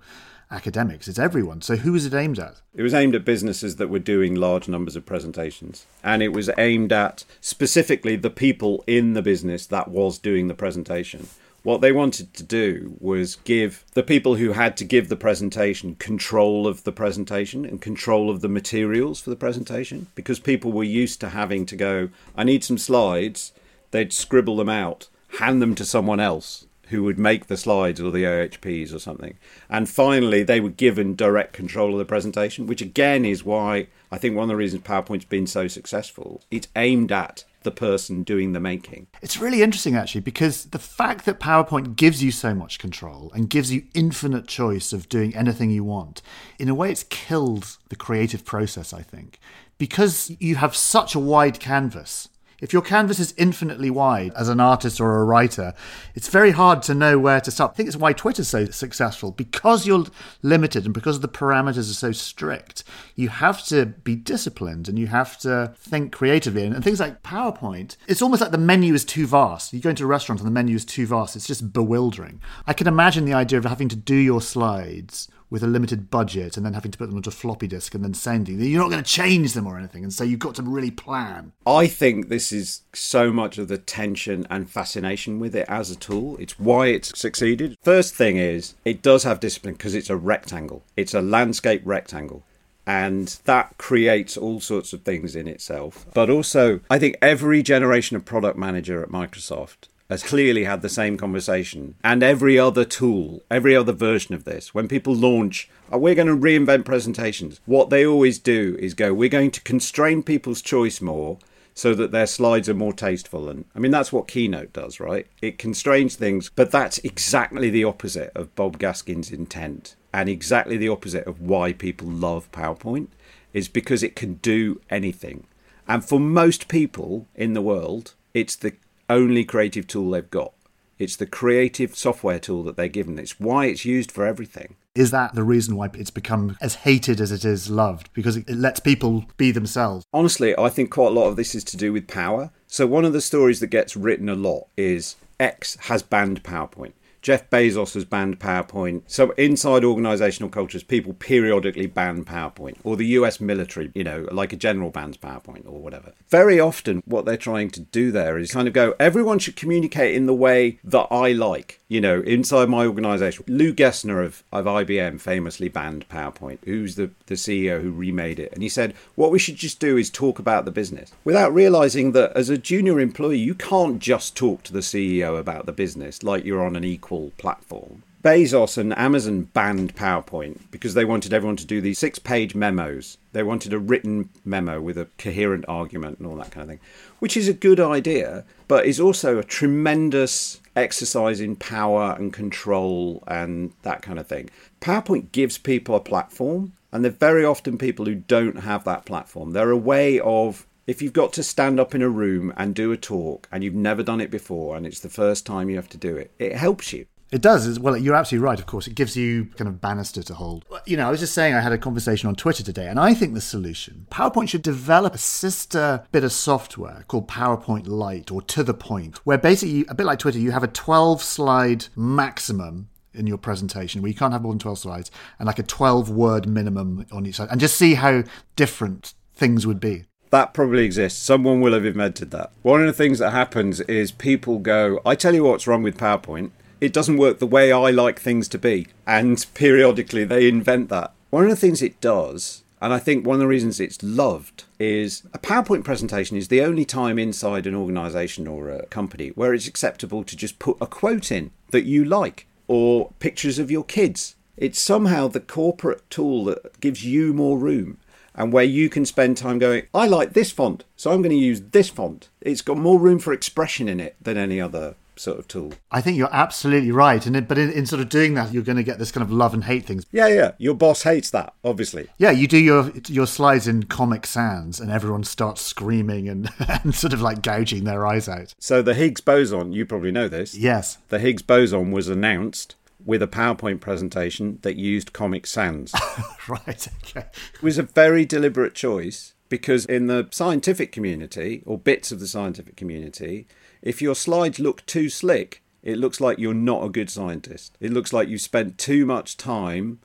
academics, 0.54 1.08
it's 1.08 1.20
everyone. 1.20 1.62
So 1.62 1.78
who 1.78 1.96
is 1.96 2.06
it 2.06 2.14
aimed 2.14 2.40
at? 2.40 2.62
It 2.76 2.84
was 2.84 2.94
aimed 2.94 3.16
at 3.16 3.26
businesses 3.26 3.78
that 3.78 3.90
were 3.90 4.00
doing 4.00 4.36
large 4.36 4.68
numbers 4.68 4.96
of 4.96 5.06
presentations. 5.06 5.88
And 6.04 6.22
it 6.22 6.32
was 6.32 6.50
aimed 6.58 6.94
at 6.94 7.26
specifically 7.42 8.16
the 8.16 8.30
people 8.30 8.84
in 8.86 9.14
the 9.14 9.22
business 9.22 9.66
that 9.68 9.90
was 9.90 10.20
doing 10.20 10.48
the 10.48 10.54
presentation. 10.54 11.28
What 11.64 11.82
they 11.82 11.92
wanted 11.92 12.34
to 12.36 12.44
do 12.44 12.98
was 13.00 13.38
give 13.38 13.86
the 13.94 14.04
people 14.04 14.36
who 14.36 14.52
had 14.52 14.76
to 14.78 14.86
give 14.86 15.08
the 15.08 15.16
presentation 15.16 15.96
control 15.96 16.68
of 16.68 16.84
the 16.84 16.92
presentation 16.92 17.66
and 17.66 17.82
control 17.82 18.30
of 18.30 18.42
the 18.42 18.50
materials 18.50 19.22
for 19.22 19.30
the 19.30 19.38
presentation 19.38 20.08
because 20.14 20.40
people 20.40 20.72
were 20.72 20.84
used 20.84 21.22
to 21.22 21.30
having 21.30 21.66
to 21.68 21.76
go, 21.76 22.10
I 22.36 22.44
need 22.44 22.64
some 22.64 22.78
slides. 22.78 23.54
They'd 23.92 24.12
scribble 24.12 24.58
them 24.58 24.70
out, 24.70 25.08
hand 25.40 25.62
them 25.62 25.74
to 25.76 25.86
someone 25.86 26.20
else 26.20 26.66
who 26.94 27.04
would 27.04 27.18
make 27.18 27.48
the 27.48 27.58
slides 27.58 28.00
or 28.00 28.12
the 28.12 28.24
OHPs 28.24 28.94
or 28.94 29.00
something. 29.00 29.38
And 29.68 29.90
finally, 29.90 30.44
they 30.44 30.62
were 30.62 30.70
given 30.70 31.16
direct 31.16 31.52
control 31.52 31.92
of 31.92 31.98
the 31.98 32.06
presentation, 32.06 32.68
which 32.68 32.82
again 32.82 33.26
is 33.26 33.44
why 33.44 33.88
I 34.12 34.20
think 34.20 34.36
one 34.36 34.44
of 34.44 34.50
the 34.50 34.56
reasons 34.56 34.84
PowerPoint's 34.84 35.26
been 35.26 35.48
so 35.48 35.68
successful. 35.68 36.42
It's 36.52 36.68
aimed 36.76 37.12
at 37.12 37.46
the 37.64 37.72
person 37.72 38.22
doing 38.22 38.52
the 38.54 38.60
making. 38.60 39.08
It's 39.22 39.40
really 39.40 39.64
interesting 39.64 39.96
actually 39.96 40.22
because 40.22 40.66
the 40.66 40.80
fact 40.80 41.26
that 41.26 41.40
PowerPoint 41.40 41.96
gives 41.96 42.24
you 42.24 42.32
so 42.32 42.54
much 42.54 42.78
control 42.78 43.32
and 43.34 43.50
gives 43.50 43.74
you 43.74 43.86
infinite 43.96 44.48
choice 44.48 44.94
of 44.94 45.10
doing 45.10 45.36
anything 45.36 45.72
you 45.72 45.84
want, 45.84 46.22
in 46.60 46.70
a 46.70 46.76
way 46.76 46.92
it's 46.92 47.04
killed 47.06 47.78
the 47.90 47.96
creative 47.96 48.46
process, 48.46 48.94
I 48.94 49.02
think. 49.02 49.40
Because 49.80 50.32
you 50.40 50.58
have 50.58 50.76
such 50.76 51.16
a 51.16 51.20
wide 51.20 51.60
canvas 51.60 52.30
if 52.60 52.74
your 52.74 52.82
canvas 52.82 53.20
is 53.20 53.34
infinitely 53.38 53.90
wide 53.90 54.32
as 54.36 54.50
an 54.50 54.60
artist 54.60 55.00
or 55.02 55.18
a 55.18 55.24
writer, 55.24 55.74
it's 56.16 56.30
very 56.30 56.52
hard 56.52 56.82
to 56.84 56.94
know 56.94 57.20
where 57.20 57.42
to 57.42 57.52
start. 57.52 57.72
I 57.72 57.74
think 57.76 57.88
it's 57.88 57.98
why 57.98 58.14
Twitter's 58.14 58.48
so 58.48 58.66
successful 58.66 59.32
because 59.32 59.86
you're 59.86 60.06
limited 60.42 60.86
and 60.86 60.94
because 60.94 61.20
the 61.20 61.28
parameters 61.28 61.90
are 61.90 61.94
so 61.94 62.12
strict. 62.12 62.84
You 63.16 63.30
have 63.30 63.66
to 63.68 63.86
be 63.86 64.16
disciplined 64.16 64.88
and 64.88 64.98
you 64.98 65.08
have 65.08 65.38
to 65.40 65.74
think 65.78 66.12
creatively. 66.12 66.66
And, 66.66 66.76
and 66.76 66.84
things 66.84 67.00
like 67.00 67.24
PowerPoint, 67.24 67.98
it's 68.08 68.22
almost 68.22 68.42
like 68.42 68.52
the 68.52 68.58
menu 68.58 68.94
is 68.94 69.06
too 69.06 69.28
vast. 69.28 69.74
You 69.74 69.80
go 69.80 69.90
into 69.90 70.04
a 70.04 70.08
restaurant 70.08 70.40
and 70.40 70.48
the 70.48 70.52
menu 70.52 70.76
is 70.76 70.86
too 70.86 71.08
vast. 71.08 71.36
It's 71.36 71.48
just 71.48 71.74
bewildering. 71.74 72.42
I 72.68 72.74
can 72.74 72.88
imagine 72.88 73.26
the 73.26 73.34
idea 73.34 73.60
of 73.60 73.66
having 73.66 73.90
to 73.90 73.96
do 73.96 74.16
your 74.16 74.42
slides 74.42 75.28
with 75.54 75.62
a 75.62 75.68
limited 75.68 76.10
budget 76.10 76.58
and 76.58 76.66
then 76.66 76.74
having 76.74 76.90
to 76.90 76.98
put 76.98 77.06
them 77.06 77.16
onto 77.16 77.30
floppy 77.30 77.68
disk 77.68 77.94
and 77.94 78.04
then 78.04 78.16
sending. 78.16 78.60
You're 78.60 78.82
not 78.82 78.90
going 78.90 79.04
to 79.04 79.10
change 79.10 79.54
them 79.54 79.68
or 79.68 79.78
anything, 79.78 80.04
and 80.04 80.12
so 80.12 80.24
you've 80.24 80.40
got 80.40 80.56
to 80.56 80.64
really 80.64 80.90
plan. 80.90 81.52
I 81.68 81.86
think 81.86 82.28
this 82.28 82.52
is 82.52 82.82
so 82.92 83.32
much 83.32 83.60
of 83.60 83.68
the 83.68 83.78
tension 83.78 84.48
and 84.50 84.68
fascination 84.68 85.40
with 85.40 85.56
it 85.56 85.68
as 85.70 85.92
a 85.92 85.96
tool. 85.96 86.38
It's 86.40 86.60
why 86.60 86.88
it's 86.88 87.18
succeeded. 87.18 87.78
First 87.84 88.16
thing 88.16 88.38
is, 88.38 88.74
it 88.84 89.04
does 89.04 89.26
have 89.26 89.40
discipline 89.40 89.76
because 89.76 89.94
it's 89.94 90.10
a 90.10 90.18
rectangle. 90.18 90.84
It's 90.98 91.14
a 91.14 91.22
landscape 91.22 91.84
rectangle 91.86 92.44
and 92.86 93.40
that 93.46 93.78
creates 93.78 94.36
all 94.36 94.60
sorts 94.60 94.92
of 94.92 95.04
things 95.04 95.36
in 95.36 95.48
itself. 95.48 96.06
But 96.14 96.30
also, 96.30 96.82
I 96.90 97.00
think 97.00 97.16
every 97.22 97.64
generation 97.64 98.18
of 98.18 98.26
product 98.26 98.58
manager 98.58 99.02
at 99.02 99.10
Microsoft 99.10 99.88
has 100.10 100.24
clearly 100.24 100.66
had 100.66 100.82
the 100.82 100.90
same 100.90 101.18
conversation. 101.18 101.96
And 102.04 102.24
every 102.24 102.60
other 102.60 102.86
tool, 102.86 103.42
every 103.50 103.76
other 103.76 103.94
version 103.94 104.36
of 104.36 104.44
this, 104.44 104.74
when 104.74 104.88
people 104.88 105.16
launch, 105.16 105.70
oh, 105.92 105.98
we're 105.98 106.16
going 106.16 106.28
to 106.28 106.36
reinvent 106.36 106.86
presentations, 106.86 107.60
what 107.66 107.90
they 107.90 108.06
always 108.06 108.40
do 108.40 108.78
is 108.80 108.94
go, 108.94 109.14
we're 109.14 109.30
going 109.30 109.52
to 109.52 109.62
constrain 109.62 110.24
people's 110.24 110.62
choice 110.62 111.02
more 111.02 111.38
so 111.74 111.96
that 111.96 112.12
their 112.12 112.28
slides 112.28 112.70
are 112.70 112.74
more 112.76 112.94
tasteful. 112.94 113.50
And 113.50 113.66
I 113.76 113.80
mean, 113.80 113.92
that's 113.92 114.14
what 114.14 114.28
Keynote 114.28 114.74
does, 114.74 115.00
right? 115.00 115.26
It 115.42 115.58
constrains 115.58 116.16
things, 116.16 116.52
but 116.56 116.72
that's 116.72 117.00
exactly 117.00 117.70
the 117.70 117.84
opposite 117.84 118.32
of 118.36 118.54
Bob 118.56 118.78
Gaskin's 118.78 119.32
intent 119.32 119.96
and 120.14 120.30
exactly 120.30 120.78
the 120.78 120.90
opposite 120.90 121.26
of 121.26 121.42
why 121.42 121.74
people 121.74 122.08
love 122.08 122.52
PowerPoint 122.52 123.08
is 123.54 123.68
because 123.68 124.04
it 124.04 124.16
can 124.16 124.36
do 124.36 124.82
anything. 124.90 125.46
And 125.88 126.06
for 126.06 126.20
most 126.20 126.68
people 126.68 127.28
in 127.36 127.54
the 127.54 127.62
world, 127.62 128.14
it's 128.34 128.56
the 128.56 128.74
only 129.10 129.44
creative 129.44 129.88
tool 129.88 130.12
they've 130.12 130.30
got. 130.30 130.54
It's 131.00 131.16
the 131.16 131.26
creative 131.26 131.96
software 131.96 132.40
tool 132.40 132.64
that 132.64 132.78
they're 132.78 132.88
given. 132.88 133.20
It's 133.20 133.40
why 133.40 133.66
it's 133.66 133.86
used 133.86 134.12
for 134.12 134.26
everything. 134.26 134.76
Is 134.96 135.12
that 135.12 135.34
the 135.34 135.44
reason 135.44 135.76
why 135.76 135.90
it's 135.94 136.12
become 136.12 136.56
as 136.62 136.76
hated 136.76 137.20
as 137.20 137.32
it 137.32 137.44
is 137.44 137.70
loved? 137.70 138.12
Because 138.14 138.38
it 138.38 138.50
lets 138.50 138.80
people 138.80 139.26
be 139.38 139.52
themselves? 139.52 140.06
Honestly, 140.14 140.56
I 140.58 140.70
think 140.70 140.92
quite 140.92 141.08
a 141.08 141.16
lot 141.16 141.28
of 141.28 141.36
this 141.36 141.56
is 141.56 141.64
to 141.66 141.78
do 141.78 141.92
with 141.92 142.08
power. 142.08 142.52
So, 142.68 142.86
one 142.86 143.04
of 143.04 143.12
the 143.14 143.22
stories 143.22 143.60
that 143.60 143.68
gets 143.68 143.98
written 143.98 144.30
a 144.30 144.36
lot 144.36 144.68
is 144.78 145.16
X 145.40 145.78
has 145.88 146.04
banned 146.04 146.44
PowerPoint. 146.44 146.94
Jeff 147.24 147.50
Bezos 147.50 147.94
has 147.94 148.04
banned 148.04 148.38
PowerPoint. 148.38 149.04
So 149.08 149.32
inside 149.32 149.86
organizational 149.86 150.50
cultures, 150.50 150.84
people 150.84 151.14
periodically 151.14 151.88
ban 151.88 152.26
PowerPoint, 152.26 152.76
or 152.84 152.98
the 152.98 153.08
US 153.08 153.40
military, 153.40 153.92
you 153.96 154.04
know, 154.04 154.28
like 154.30 154.52
a 154.52 154.58
general 154.58 154.90
bans 154.90 155.16
PowerPoint 155.16 155.66
or 155.66 155.80
whatever. 155.80 156.12
Very 156.28 156.60
often, 156.60 157.02
what 157.06 157.24
they're 157.24 157.38
trying 157.38 157.70
to 157.72 157.80
do 157.80 158.12
there 158.12 158.38
is 158.38 158.52
kind 158.52 158.68
of 158.68 158.74
go, 158.74 158.94
everyone 159.00 159.40
should 159.40 159.56
communicate 159.56 160.16
in 160.16 160.26
the 160.26 160.34
way 160.34 160.80
that 160.84 161.08
I 161.10 161.32
like 161.32 161.80
you 161.94 162.02
know, 162.02 162.22
inside 162.22 162.70
my 162.70 162.88
organization, 162.88 163.46
Lou 163.48 163.72
Gerstner 163.72 164.26
of, 164.26 164.44
of 164.52 164.66
IBM 164.66 165.22
famously 165.22 165.70
banned 165.70 166.10
PowerPoint, 166.10 166.58
who's 166.66 166.96
the, 166.96 167.12
the 167.28 167.36
CEO 167.36 167.84
who 167.84 167.92
remade 167.92 168.40
it. 168.40 168.52
And 168.52 168.64
he 168.64 168.70
said, 168.70 168.96
what 169.14 169.30
we 169.30 169.38
should 169.38 169.58
just 169.58 169.80
do 169.80 169.96
is 169.96 170.10
talk 170.10 170.40
about 170.40 170.66
the 170.66 170.72
business 170.72 171.12
without 171.24 171.54
realizing 171.54 172.14
that 172.14 172.36
as 172.36 172.50
a 172.50 172.58
junior 172.58 173.00
employee, 173.00 173.38
you 173.38 173.54
can't 173.54 174.00
just 174.00 174.36
talk 174.36 174.64
to 174.64 174.74
the 174.74 174.80
CEO 174.80 175.40
about 175.40 175.68
the 175.68 175.72
business 175.72 176.24
like 176.24 176.44
you're 176.44 176.66
on 176.66 176.76
an 176.76 176.84
equal 176.84 177.13
platform. 177.38 178.04
Bezos 178.24 178.78
and 178.78 178.98
Amazon 178.98 179.44
banned 179.54 179.96
PowerPoint 179.96 180.58
because 180.72 180.94
they 180.94 181.04
wanted 181.04 181.34
everyone 181.34 181.58
to 181.58 181.66
do 181.66 181.82
these 181.82 182.00
six 182.00 182.20
page 182.20 182.56
memos. 182.56 183.18
They 183.34 183.44
wanted 183.44 183.74
a 183.74 183.80
written 183.80 184.30
memo 184.46 184.80
with 184.80 184.98
a 184.98 185.10
coherent 185.18 185.66
argument 185.68 186.20
and 186.20 186.28
all 186.28 186.38
that 186.38 186.52
kind 186.52 186.64
of 186.64 186.70
thing, 186.70 186.80
which 187.20 187.36
is 187.36 187.50
a 187.50 187.54
good 187.54 187.82
idea, 187.82 188.46
but 188.70 188.86
is 188.86 189.00
also 189.00 189.38
a 189.38 189.44
tremendous 189.44 190.62
exercise 190.74 191.42
in 191.42 191.58
power 191.58 192.16
and 192.18 192.32
control 192.32 193.24
and 193.28 193.74
that 193.82 194.02
kind 194.02 194.18
of 194.18 194.28
thing. 194.28 194.50
PowerPoint 194.80 195.34
gives 195.34 195.58
people 195.58 195.94
a 195.96 196.00
platform, 196.00 196.72
and 196.94 197.04
they're 197.04 197.12
very 197.12 197.44
often 197.44 197.78
people 197.78 198.06
who 198.06 198.16
don't 198.16 198.60
have 198.62 198.86
that 198.86 199.06
platform. 199.06 199.52
They're 199.52 199.70
a 199.70 199.78
way 199.78 200.20
of 200.22 200.66
if 200.86 201.02
you've 201.02 201.14
got 201.14 201.34
to 201.34 201.44
stand 201.44 201.80
up 201.80 201.96
in 201.96 202.02
a 202.02 202.10
room 202.10 202.54
and 202.58 202.76
do 202.76 202.92
a 202.92 202.98
talk 202.98 203.48
and 203.52 203.64
you've 203.64 203.74
never 203.74 204.04
done 204.04 204.22
it 204.22 204.32
before 204.32 204.76
and 204.76 204.86
it's 204.86 205.00
the 205.00 205.10
first 205.10 205.46
time 205.46 205.70
you 205.70 205.76
have 205.76 205.90
to 205.90 205.98
do 205.98 206.16
it, 206.16 206.32
it 206.40 206.56
helps 206.56 206.92
you. 206.94 207.06
It 207.32 207.42
does. 207.42 207.80
Well, 207.80 207.98
you're 207.98 208.14
absolutely 208.14 208.46
right, 208.46 208.60
of 208.60 208.68
course. 208.68 208.86
It 208.86 208.94
gives 208.94 209.18
you 209.18 209.46
kind 209.58 209.68
of 209.68 209.82
banister 209.82 210.22
to 210.22 210.36
hold. 210.36 210.66
You 210.86 210.98
know, 210.98 211.08
I 211.08 211.10
was 211.10 211.20
just 211.20 211.34
saying 211.34 211.56
I 211.56 211.62
had 211.62 211.72
a 211.72 211.80
conversation 211.80 212.30
on 212.30 212.36
Twitter 212.36 212.62
today, 212.62 212.88
and 212.88 213.00
I 213.00 213.16
think 213.16 213.34
the 213.34 213.42
solution 213.42 214.06
PowerPoint 214.12 214.50
should 214.50 214.62
develop 214.62 215.16
a 215.16 215.18
sister 215.18 216.06
bit 216.12 216.24
of 216.24 216.32
software 216.32 217.06
called 217.08 217.28
PowerPoint 217.28 217.88
Lite 217.88 218.30
or 218.30 218.44
To 218.44 218.64
the 218.64 218.76
Point, 218.76 219.18
where 219.26 219.40
basically, 219.40 219.84
a 219.90 219.96
bit 219.96 220.06
like 220.06 220.20
Twitter, 220.20 220.38
you 220.38 220.52
have 220.52 220.64
a 220.64 220.68
12 220.68 221.24
slide 221.24 221.86
maximum 221.96 222.90
in 223.16 223.26
your 223.26 223.40
presentation 223.40 224.04
where 224.04 224.10
you 224.10 224.16
can't 224.16 224.34
have 224.34 224.44
more 224.44 224.52
than 224.52 224.60
12 224.60 224.78
slides 224.78 225.12
and 225.40 225.48
like 225.48 225.60
a 225.60 225.64
12 225.64 226.12
word 226.12 226.48
minimum 226.48 227.06
on 227.12 227.26
each 227.26 227.36
side 227.36 227.48
and 227.52 227.60
just 227.60 227.76
see 227.76 227.96
how 227.96 228.24
different 228.56 229.16
things 229.34 229.66
would 229.66 229.80
be. 229.80 230.06
That 230.34 230.52
probably 230.56 230.84
exists. 230.84 231.22
Someone 231.22 231.62
will 231.62 231.74
have 231.74 231.86
invented 231.86 232.32
that. 232.32 232.50
One 232.64 232.82
of 232.82 232.88
the 232.88 232.92
things 232.92 233.20
that 233.20 233.30
happens 233.30 233.82
is 233.82 234.12
people 234.12 234.58
go, 234.58 235.00
I 235.06 235.14
tell 235.14 235.36
you 235.36 235.44
what's 235.44 235.68
wrong 235.68 235.84
with 235.84 235.96
PowerPoint 235.96 236.50
it 236.82 236.92
doesn't 236.92 237.18
work 237.18 237.38
the 237.38 237.46
way 237.46 237.72
I 237.72 237.92
like 237.92 238.20
things 238.20 238.48
to 238.48 238.58
be. 238.58 238.88
And 239.06 239.46
periodically 239.54 240.24
they 240.24 240.48
invent 240.50 240.90
that. 240.90 241.14
One 241.30 241.44
of 241.44 241.52
the 241.52 241.56
things 241.56 241.84
it 241.84 242.02
does, 242.02 242.64
and 242.82 242.92
I 242.92 242.98
think 242.98 243.28
one 243.28 243.36
of 243.36 243.42
the 243.42 243.48
reasons 243.48 243.80
it's 243.80 244.02
loved, 244.02 244.64
is 244.80 245.22
a 245.36 245.38
PowerPoint 245.38 245.84
presentation 245.84 246.36
is 246.36 246.48
the 246.48 246.64
only 246.64 246.84
time 246.84 247.20
inside 247.20 247.68
an 247.68 247.76
organization 247.76 248.48
or 248.48 248.72
a 248.72 248.88
company 248.88 249.30
where 249.36 249.54
it's 249.54 249.68
acceptable 249.68 250.24
to 250.24 250.36
just 250.36 250.58
put 250.58 250.78
a 250.82 250.88
quote 250.88 251.32
in 251.32 251.52
that 251.70 251.86
you 251.86 252.04
like 252.04 252.48
or 252.68 253.12
pictures 253.20 253.60
of 253.60 253.70
your 253.70 253.84
kids. 253.84 254.36
It's 254.58 254.80
somehow 254.80 255.28
the 255.28 255.40
corporate 255.40 256.10
tool 256.10 256.46
that 256.46 256.80
gives 256.80 257.06
you 257.06 257.34
more 257.34 257.60
room 257.60 258.00
and 258.36 258.52
where 258.52 258.64
you 258.64 258.90
can 258.90 259.06
spend 259.06 259.38
time 259.38 259.60
going, 259.60 259.88
I 259.94 260.08
like 260.08 260.34
this 260.34 260.52
font, 260.52 260.84
so 260.96 261.12
I'm 261.12 261.22
going 261.22 261.36
to 261.36 261.44
use 261.44 261.62
this 261.72 261.90
font. 261.90 262.30
It's 262.42 262.62
got 262.62 262.78
more 262.78 263.00
room 263.00 263.20
for 263.20 263.34
expression 263.34 263.88
in 263.88 264.00
it 264.00 264.16
than 264.22 264.38
any 264.38 264.60
other 264.60 264.96
sort 265.16 265.40
of 265.40 265.48
tool. 265.48 265.74
I 265.92 266.02
think 266.02 266.18
you're 266.18 266.34
absolutely 266.34 266.92
right, 266.92 267.26
and 267.26 267.36
it, 267.36 267.48
but 267.48 267.58
in, 267.58 267.72
in, 267.72 267.86
sort 267.86 268.02
of 268.02 268.10
doing 268.10 268.34
that, 268.34 268.54
you're 268.54 268.64
going 268.64 268.78
to 268.78 268.84
get 268.84 269.00
this 269.00 269.12
kind 269.12 269.24
of 269.24 269.32
love 269.32 269.54
and 269.54 269.66
hate 269.66 269.86
things. 269.86 270.06
Yeah, 270.12 270.28
yeah. 270.28 270.52
Your 270.58 270.74
boss 270.74 271.04
hates 271.04 271.30
that, 271.32 271.54
obviously. 271.64 272.10
Yeah, 272.18 272.32
you 272.32 272.48
do 272.48 272.58
your 272.58 272.92
your 273.08 273.28
slides 273.28 273.68
in 273.68 273.84
Comic 273.84 274.26
Sans, 274.26 274.80
and 274.80 274.92
everyone 274.92 275.24
starts 275.24 275.62
screaming 275.62 276.30
and, 276.30 276.50
and 276.84 276.96
sort 276.96 277.14
of 277.14 277.22
like 277.22 277.42
gouging 277.42 277.84
their 277.84 278.06
eyes 278.06 278.28
out. 278.28 278.54
So 278.60 278.82
the 278.82 278.94
Higgs 278.94 279.22
boson, 279.22 279.74
you 279.74 279.86
probably 279.86 280.12
know 280.12 280.28
this. 280.28 280.56
Yes, 280.56 280.98
the 281.10 281.20
Higgs 281.20 281.42
boson 281.42 281.92
was 281.92 282.10
announced 282.10 282.76
with 283.06 283.22
a 283.22 283.28
PowerPoint 283.28 283.80
presentation 283.80 284.60
that 284.62 284.76
used 284.76 285.14
Comic 285.14 285.46
Sans. 285.46 285.94
right. 286.48 286.88
Okay. 287.04 287.28
It 287.54 287.64
was 287.64 287.78
a 287.78 287.84
very 287.84 288.26
deliberate 288.26 288.76
choice 288.76 289.34
because 289.50 289.86
in 289.86 290.08
the 290.08 290.28
scientific 290.32 290.92
community 290.92 291.64
or 291.66 291.78
bits 291.78 292.12
of 292.12 292.20
the 292.20 292.28
scientific 292.28 292.76
community 292.76 293.48
if 293.84 294.02
your 294.02 294.16
slides 294.16 294.60
look 294.60 294.86
too 294.86 295.10
slick, 295.10 295.62
it 295.84 295.98
looks 295.98 296.22
like 296.22 296.40
you're 296.40 296.54
not 296.54 296.86
a 296.86 296.90
good 296.90 297.10
scientist. 297.10 297.78
It 297.82 297.92
looks 297.92 298.14
like 298.14 298.30
you've 298.30 298.42
spent 298.42 298.78
too 298.78 299.06
much 299.06 299.36
time 299.36 300.00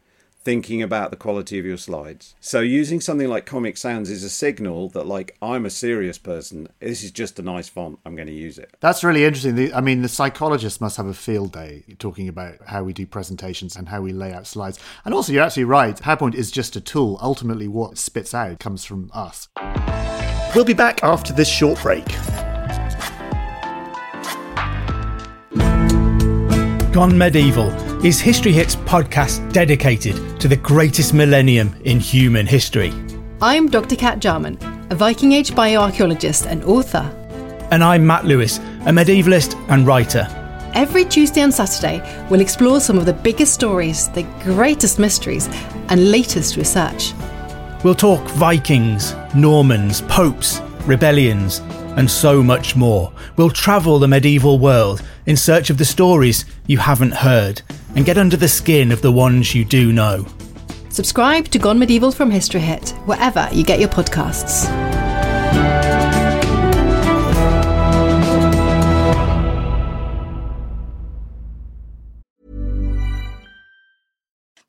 thinking 0.49 0.83
about 0.83 1.11
the 1.11 1.17
quality 1.17 1.59
of 1.59 1.67
your 1.67 1.77
slides. 1.77 2.35
So 2.41 2.61
using 2.61 3.03
something 3.03 3.29
like 3.29 3.45
Comic 3.45 3.77
Sans 3.77 4.09
is 4.09 4.25
a 4.25 4.31
signal 4.31 4.89
that 4.89 5.07
like 5.07 5.37
I'm 5.43 5.67
a 5.67 5.71
serious 5.71 6.17
person. 6.17 6.71
This 6.81 7.05
is 7.05 7.11
just 7.11 7.39
a 7.39 7.43
nice 7.43 7.69
font. 7.69 7.99
I'm 8.07 8.17
going 8.17 8.29
to 8.29 8.33
use 8.33 8.57
it. 8.57 8.75
That's 8.81 9.05
really 9.05 9.27
interesting. 9.27 9.57
The, 9.57 9.75
I 9.75 9.83
mean, 9.83 10.01
the 10.01 10.09
psychologists 10.09 10.81
must 10.81 10.97
have 10.97 11.05
a 11.05 11.13
field 11.13 11.53
day 11.53 11.85
talking 11.99 12.29
about 12.29 12.55
how 12.65 12.83
we 12.83 12.95
do 12.95 13.05
presentations 13.07 13.77
and 13.77 13.91
how 13.91 14.01
we 14.01 14.15
lay 14.15 14.33
out 14.33 14.47
slides. 14.47 14.79
And 15.05 15.13
also, 15.13 15.35
you're 15.35 15.43
absolutely 15.43 15.71
right. 15.71 15.95
PowerPoint 15.95 16.35
is 16.35 16.51
just 16.51 16.77
a 16.77 16.81
tool. 16.81 17.19
Ultimately, 17.21 17.69
what 17.69 17.99
spits 17.99 18.33
out 18.33 18.59
comes 18.59 18.87
from 18.87 19.11
us. 19.13 19.49
We'll 20.55 20.65
be 20.65 20.73
back 20.73 21.05
after 21.05 21.35
this 21.35 21.51
short 21.51 21.79
break. 21.83 22.07
Gone 26.91 27.19
Medieval 27.19 27.88
is 28.05 28.21
History 28.21 28.53
Hits 28.53 28.77
podcast 28.77 29.53
dedicated 29.53 30.39
to 30.41 30.47
the 30.47 30.55
greatest 30.55 31.13
millennium 31.13 31.75
in 31.85 31.99
human 31.99 32.47
history. 32.47 32.93
I'm 33.43 33.69
Dr. 33.69 33.97
Kat 33.97 34.21
Jarman, 34.21 34.57
a 34.91 34.95
Viking 34.95 35.33
Age 35.33 35.51
bioarchaeologist 35.51 36.47
and 36.47 36.63
author. 36.63 37.03
And 37.73 37.83
I'm 37.83 38.07
Matt 38.07 38.25
Lewis, 38.25 38.59
a 38.59 38.93
medievalist 38.93 39.57
and 39.69 39.85
writer. 39.85 40.29
Every 40.75 41.05
Tuesday 41.05 41.41
and 41.41 41.53
Saturday, 41.53 42.01
we'll 42.31 42.41
explore 42.41 42.79
some 42.79 42.99
of 42.99 43.05
the 43.05 43.13
biggest 43.13 43.53
stories, 43.53 44.09
the 44.11 44.23
greatest 44.45 45.01
mysteries, 45.01 45.49
and 45.89 46.13
latest 46.13 46.57
research. 46.57 47.15
We'll 47.83 47.97
talk 47.97 48.23
Vikings, 48.29 49.13
Normans, 49.35 50.03
popes, 50.03 50.61
rebellions, 50.85 51.59
and 51.97 52.09
so 52.09 52.45
much 52.45 52.77
more. 52.77 53.13
We'll 53.37 53.51
travel 53.51 53.99
the 53.99 54.07
medieval 54.07 54.61
world 54.61 55.03
in 55.27 55.37
search 55.37 55.69
of 55.69 55.79
the 55.79 55.85
stories 55.85 56.45
you 56.69 56.79
haven't 56.79 57.13
heard 57.13 57.61
and 57.99 58.07
get 58.07 58.17
under 58.17 58.37
the 58.37 58.47
skin 58.47 58.93
of 58.93 59.03
the 59.03 59.11
ones 59.11 59.57
you 59.57 59.65
do 59.65 59.93
know. 59.93 60.25
Subscribe 60.89 61.49
to 61.49 61.59
Gone 61.59 61.81
Medieval 61.81 62.13
from 62.13 62.31
History 62.31 62.61
Hit 62.61 62.91
wherever 63.07 63.49
you 63.51 63.65
get 63.65 63.81
your 63.81 63.89
podcasts. 63.89 64.69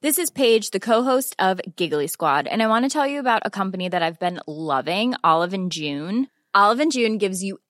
This 0.01 0.17
is 0.17 0.31
Paige, 0.31 0.71
the 0.71 0.79
co-host 0.79 1.35
of 1.37 1.61
Giggly 1.75 2.07
Squad, 2.07 2.47
and 2.47 2.63
I 2.63 2.67
want 2.67 2.85
to 2.85 2.89
tell 2.89 3.05
you 3.05 3.19
about 3.19 3.43
a 3.45 3.51
company 3.51 3.89
that 3.89 4.01
I've 4.01 4.17
been 4.17 4.39
loving, 4.47 5.13
Olive 5.23 5.53
and 5.53 5.71
June. 5.71 6.29
Olive 6.55 6.79
and 6.79 6.91
June 6.91 7.19
gives 7.19 7.43
you 7.43 7.59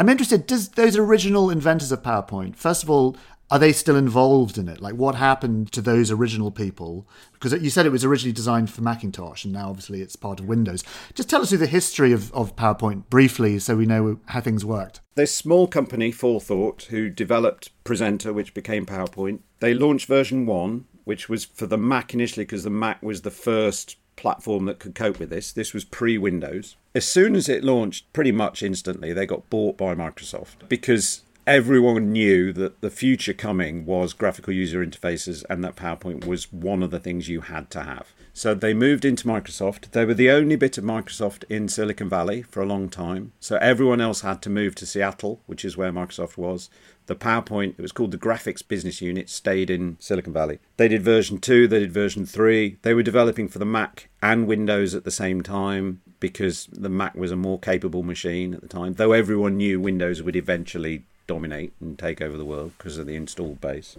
I'm 0.00 0.08
interested, 0.08 0.46
does 0.46 0.70
those 0.70 0.96
original 0.96 1.50
inventors 1.50 1.92
of 1.92 2.02
PowerPoint, 2.02 2.56
first 2.56 2.82
of 2.82 2.88
all, 2.88 3.18
are 3.50 3.58
they 3.58 3.72
still 3.72 3.96
involved 3.96 4.56
in 4.56 4.68
it? 4.68 4.80
Like, 4.80 4.94
what 4.94 5.16
happened 5.16 5.72
to 5.72 5.82
those 5.82 6.10
original 6.10 6.50
people? 6.50 7.06
Because 7.32 7.52
you 7.60 7.68
said 7.68 7.84
it 7.84 7.92
was 7.92 8.04
originally 8.04 8.32
designed 8.32 8.70
for 8.70 8.80
Macintosh, 8.80 9.44
and 9.44 9.52
now 9.52 9.68
obviously 9.68 10.00
it's 10.00 10.16
part 10.16 10.38
of 10.40 10.46
Windows. 10.46 10.84
Just 11.14 11.28
tell 11.28 11.42
us 11.42 11.48
through 11.48 11.58
the 11.58 11.66
history 11.66 12.12
of, 12.12 12.32
of 12.32 12.54
PowerPoint 12.54 13.10
briefly 13.10 13.58
so 13.58 13.76
we 13.76 13.86
know 13.86 14.20
how 14.26 14.40
things 14.40 14.64
worked. 14.64 15.00
This 15.16 15.34
small 15.34 15.66
company, 15.66 16.12
Forethought, 16.12 16.84
who 16.90 17.10
developed 17.10 17.70
Presenter, 17.84 18.32
which 18.32 18.54
became 18.54 18.86
PowerPoint, 18.86 19.40
they 19.58 19.74
launched 19.74 20.06
version 20.06 20.46
1, 20.46 20.86
which 21.04 21.28
was 21.28 21.44
for 21.44 21.66
the 21.66 21.78
Mac 21.78 22.14
initially 22.14 22.44
because 22.44 22.64
the 22.64 22.70
Mac 22.70 23.02
was 23.02 23.22
the 23.22 23.30
first 23.30 23.96
platform 24.16 24.66
that 24.66 24.78
could 24.78 24.94
cope 24.94 25.18
with 25.18 25.30
this. 25.30 25.52
This 25.52 25.72
was 25.72 25.84
pre 25.84 26.18
Windows. 26.18 26.76
As 26.94 27.06
soon 27.06 27.34
as 27.34 27.48
it 27.48 27.64
launched, 27.64 28.12
pretty 28.12 28.32
much 28.32 28.62
instantly, 28.62 29.12
they 29.12 29.26
got 29.26 29.48
bought 29.48 29.78
by 29.78 29.94
Microsoft 29.94 30.68
because 30.68 31.22
everyone 31.46 32.12
knew 32.12 32.52
that 32.52 32.80
the 32.80 32.90
future 32.90 33.32
coming 33.32 33.84
was 33.84 34.12
graphical 34.12 34.52
user 34.52 34.84
interfaces 34.84 35.44
and 35.48 35.64
that 35.64 35.76
PowerPoint 35.76 36.26
was 36.26 36.52
one 36.52 36.82
of 36.82 36.90
the 36.90 37.00
things 37.00 37.28
you 37.28 37.42
had 37.42 37.70
to 37.70 37.82
have. 37.82 38.12
So 38.32 38.54
they 38.54 38.74
moved 38.74 39.04
into 39.04 39.26
Microsoft. 39.26 39.90
They 39.90 40.04
were 40.04 40.14
the 40.14 40.30
only 40.30 40.56
bit 40.56 40.78
of 40.78 40.84
Microsoft 40.84 41.44
in 41.48 41.68
Silicon 41.68 42.08
Valley 42.08 42.42
for 42.42 42.62
a 42.62 42.66
long 42.66 42.88
time. 42.88 43.32
So 43.40 43.56
everyone 43.56 44.00
else 44.00 44.20
had 44.20 44.40
to 44.42 44.50
move 44.50 44.74
to 44.76 44.86
Seattle, 44.86 45.40
which 45.46 45.64
is 45.64 45.76
where 45.76 45.92
Microsoft 45.92 46.36
was. 46.36 46.70
The 47.06 47.16
PowerPoint, 47.16 47.70
it 47.70 47.82
was 47.82 47.92
called 47.92 48.12
the 48.12 48.18
Graphics 48.18 48.66
Business 48.66 49.02
Unit, 49.02 49.28
stayed 49.28 49.68
in 49.68 49.96
Silicon 49.98 50.32
Valley. 50.32 50.60
They 50.76 50.86
did 50.86 51.02
version 51.02 51.38
2, 51.38 51.66
they 51.66 51.80
did 51.80 51.92
version 51.92 52.24
3. 52.24 52.78
They 52.82 52.94
were 52.94 53.02
developing 53.02 53.48
for 53.48 53.58
the 53.58 53.64
Mac 53.64 54.08
and 54.22 54.46
Windows 54.46 54.94
at 54.94 55.04
the 55.04 55.10
same 55.10 55.42
time 55.42 56.00
because 56.20 56.68
the 56.70 56.88
Mac 56.88 57.16
was 57.16 57.32
a 57.32 57.36
more 57.36 57.58
capable 57.58 58.02
machine 58.04 58.54
at 58.54 58.60
the 58.60 58.68
time, 58.68 58.94
though 58.94 59.12
everyone 59.12 59.56
knew 59.56 59.80
Windows 59.80 60.22
would 60.22 60.36
eventually 60.36 61.04
dominate 61.30 61.72
and 61.80 61.96
take 61.96 62.20
over 62.20 62.36
the 62.36 62.44
world 62.44 62.72
because 62.76 62.98
of 62.98 63.06
the 63.06 63.14
installed 63.14 63.60
base. 63.60 63.96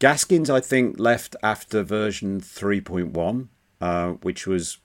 Gaskins, 0.00 0.50
I 0.50 0.58
think, 0.58 0.98
left 0.98 1.36
after 1.40 1.84
version 1.84 2.40
3.1, 2.40 3.46
uh, 3.80 4.08
which 4.22 4.48
was 4.48 4.78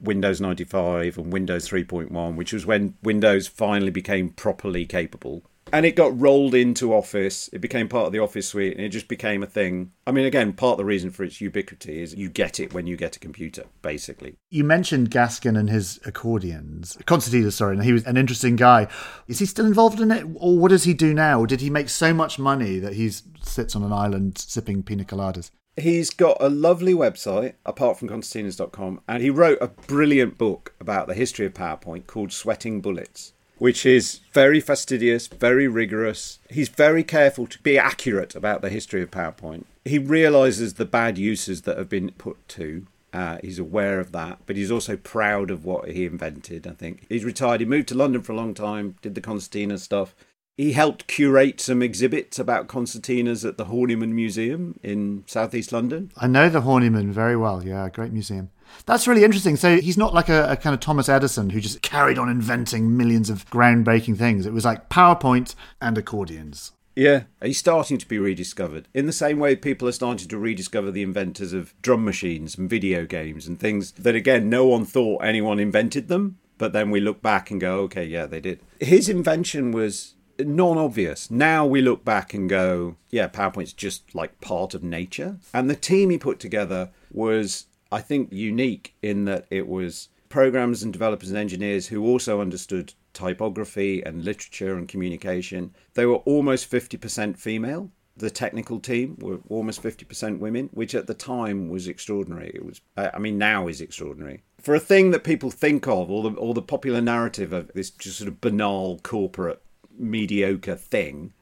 Windows 0.00 0.40
95 0.40 1.18
and 1.18 1.32
Windows 1.32 1.68
3.1, 1.68 2.34
which 2.34 2.52
was 2.52 2.66
when 2.66 2.94
Windows 3.00 3.46
finally 3.46 3.92
became 3.92 4.30
properly 4.30 4.86
capable. 4.86 5.44
And 5.72 5.86
it 5.86 5.94
got 5.94 6.18
rolled 6.18 6.54
into 6.54 6.92
Office. 6.92 7.48
It 7.52 7.60
became 7.60 7.88
part 7.88 8.06
of 8.06 8.12
the 8.12 8.18
Office 8.18 8.48
suite 8.48 8.76
and 8.76 8.84
it 8.84 8.88
just 8.88 9.06
became 9.06 9.42
a 9.42 9.46
thing. 9.46 9.92
I 10.06 10.10
mean, 10.10 10.26
again, 10.26 10.52
part 10.52 10.72
of 10.72 10.78
the 10.78 10.84
reason 10.84 11.10
for 11.10 11.22
its 11.22 11.40
ubiquity 11.40 12.02
is 12.02 12.14
you 12.14 12.28
get 12.28 12.58
it 12.58 12.74
when 12.74 12.86
you 12.86 12.96
get 12.96 13.16
a 13.16 13.20
computer, 13.20 13.64
basically. 13.80 14.36
You 14.50 14.64
mentioned 14.64 15.10
Gaskin 15.10 15.56
and 15.56 15.70
his 15.70 16.00
accordions. 16.04 16.98
Constantine, 17.06 17.50
sorry, 17.52 17.76
and 17.76 17.84
he 17.84 17.92
was 17.92 18.04
an 18.04 18.16
interesting 18.16 18.56
guy. 18.56 18.88
Is 19.28 19.38
he 19.38 19.46
still 19.46 19.66
involved 19.66 20.00
in 20.00 20.10
it? 20.10 20.26
Or 20.34 20.58
what 20.58 20.70
does 20.70 20.84
he 20.84 20.94
do 20.94 21.14
now? 21.14 21.40
Or 21.40 21.46
did 21.46 21.60
he 21.60 21.70
make 21.70 21.88
so 21.88 22.12
much 22.12 22.38
money 22.38 22.80
that 22.80 22.94
he 22.94 23.10
sits 23.42 23.76
on 23.76 23.84
an 23.84 23.92
island 23.92 24.38
sipping 24.38 24.82
pina 24.82 25.04
coladas? 25.04 25.50
He's 25.76 26.10
got 26.10 26.36
a 26.40 26.48
lovely 26.48 26.94
website, 26.94 27.54
apart 27.64 27.98
from 27.98 28.08
concertinas.com, 28.08 29.00
and 29.06 29.22
he 29.22 29.30
wrote 29.30 29.58
a 29.60 29.68
brilliant 29.68 30.36
book 30.36 30.74
about 30.80 31.06
the 31.06 31.14
history 31.14 31.46
of 31.46 31.54
PowerPoint 31.54 32.06
called 32.06 32.32
Sweating 32.32 32.80
Bullets. 32.80 33.32
Which 33.60 33.84
is 33.84 34.20
very 34.32 34.58
fastidious, 34.58 35.26
very 35.28 35.68
rigorous. 35.68 36.38
He's 36.48 36.70
very 36.70 37.04
careful 37.04 37.46
to 37.46 37.62
be 37.62 37.76
accurate 37.76 38.34
about 38.34 38.62
the 38.62 38.70
history 38.70 39.02
of 39.02 39.10
PowerPoint. 39.10 39.64
He 39.84 39.98
realizes 39.98 40.74
the 40.74 40.86
bad 40.86 41.18
uses 41.18 41.62
that 41.62 41.76
have 41.76 41.90
been 41.90 42.10
put 42.12 42.36
to. 42.48 42.86
Uh, 43.12 43.36
he's 43.42 43.58
aware 43.58 44.00
of 44.00 44.12
that, 44.12 44.38
but 44.46 44.56
he's 44.56 44.70
also 44.70 44.96
proud 44.96 45.50
of 45.50 45.66
what 45.66 45.90
he 45.90 46.06
invented. 46.06 46.66
I 46.66 46.70
think 46.70 47.04
he's 47.10 47.24
retired. 47.24 47.60
He 47.60 47.66
moved 47.66 47.88
to 47.88 47.94
London 47.94 48.22
for 48.22 48.32
a 48.32 48.36
long 48.36 48.54
time, 48.54 48.96
did 49.02 49.14
the 49.14 49.20
concertina 49.20 49.76
stuff. 49.76 50.14
He 50.56 50.72
helped 50.72 51.06
curate 51.06 51.60
some 51.60 51.82
exhibits 51.82 52.38
about 52.38 52.66
concertinas 52.66 53.46
at 53.46 53.58
the 53.58 53.66
Horniman 53.66 54.12
Museum 54.12 54.78
in 54.82 55.24
southeast 55.26 55.70
London. 55.70 56.12
I 56.16 56.28
know 56.28 56.48
the 56.48 56.62
Horniman 56.62 57.10
very 57.10 57.36
well. 57.36 57.62
Yeah, 57.62 57.88
great 57.90 58.12
museum. 58.12 58.50
That's 58.86 59.06
really 59.06 59.24
interesting. 59.24 59.56
So 59.56 59.80
he's 59.80 59.98
not 59.98 60.14
like 60.14 60.28
a, 60.28 60.52
a, 60.52 60.56
kind 60.56 60.74
of 60.74 60.80
Thomas 60.80 61.08
Edison 61.08 61.50
who 61.50 61.60
just 61.60 61.82
carried 61.82 62.18
on 62.18 62.28
inventing 62.28 62.96
millions 62.96 63.30
of 63.30 63.48
groundbreaking 63.50 64.16
things. 64.16 64.46
It 64.46 64.52
was 64.52 64.64
like 64.64 64.88
PowerPoint 64.88 65.54
and 65.80 65.96
accordions. 65.96 66.72
Yeah, 66.96 67.24
he's 67.42 67.58
starting 67.58 67.98
to 67.98 68.08
be 68.08 68.18
rediscovered. 68.18 68.88
In 68.92 69.06
the 69.06 69.12
same 69.12 69.38
way, 69.38 69.54
people 69.56 69.88
are 69.88 69.92
starting 69.92 70.28
to 70.28 70.38
rediscover 70.38 70.90
the 70.90 71.02
inventors 71.02 71.52
of 71.52 71.72
drum 71.82 72.04
machines 72.04 72.58
and 72.58 72.68
video 72.68 73.06
games 73.06 73.46
and 73.46 73.58
things 73.58 73.92
that, 73.92 74.16
again, 74.16 74.50
no 74.50 74.66
one 74.66 74.84
thought 74.84 75.24
anyone 75.24 75.60
invented 75.60 76.08
them. 76.08 76.38
But 76.58 76.74
then 76.74 76.90
we 76.90 77.00
look 77.00 77.22
back 77.22 77.50
and 77.50 77.60
go, 77.60 77.80
okay, 77.80 78.04
yeah, 78.04 78.26
they 78.26 78.40
did. 78.40 78.60
His 78.80 79.08
invention 79.08 79.72
was 79.72 80.14
non 80.38 80.76
obvious. 80.76 81.30
Now 81.30 81.64
we 81.64 81.80
look 81.80 82.04
back 82.04 82.34
and 82.34 82.50
go, 82.50 82.96
yeah, 83.08 83.28
PowerPoint's 83.28 83.72
just 83.72 84.14
like 84.14 84.40
part 84.40 84.74
of 84.74 84.82
nature. 84.82 85.38
And 85.54 85.70
the 85.70 85.76
team 85.76 86.10
he 86.10 86.18
put 86.18 86.38
together 86.38 86.90
was 87.10 87.66
I 87.92 88.00
think, 88.00 88.32
unique 88.32 88.94
in 89.02 89.24
that 89.24 89.46
it 89.50 89.66
was 89.66 90.08
programmers 90.28 90.82
and 90.82 90.92
developers 90.92 91.28
and 91.28 91.38
engineers 91.38 91.88
who 91.88 92.06
also 92.06 92.40
understood 92.40 92.94
typography 93.12 94.02
and 94.02 94.24
literature 94.24 94.76
and 94.76 94.88
communication. 94.88 95.74
They 95.94 96.06
were 96.06 96.16
almost 96.16 96.70
50% 96.70 97.36
female. 97.36 97.90
The 98.16 98.30
technical 98.30 98.80
team 98.80 99.16
were 99.20 99.40
almost 99.48 99.82
50% 99.82 100.38
women, 100.38 100.68
which 100.72 100.94
at 100.94 101.06
the 101.06 101.14
time 101.14 101.68
was 101.68 101.88
extraordinary. 101.88 102.52
It 102.54 102.64
was, 102.64 102.80
I 102.96 103.18
mean, 103.18 103.38
now 103.38 103.66
is 103.66 103.80
extraordinary. 103.80 104.42
For 104.60 104.74
a 104.74 104.80
thing 104.80 105.10
that 105.10 105.24
people 105.24 105.50
think 105.50 105.88
of, 105.88 106.10
or 106.10 106.22
the, 106.22 106.36
or 106.36 106.54
the 106.54 106.62
popular 106.62 107.00
narrative 107.00 107.52
of 107.52 107.72
this 107.74 107.90
just 107.90 108.18
sort 108.18 108.28
of 108.28 108.40
banal 108.40 109.00
corporate 109.02 109.62
mediocre 109.98 110.76
thing, 110.76 111.32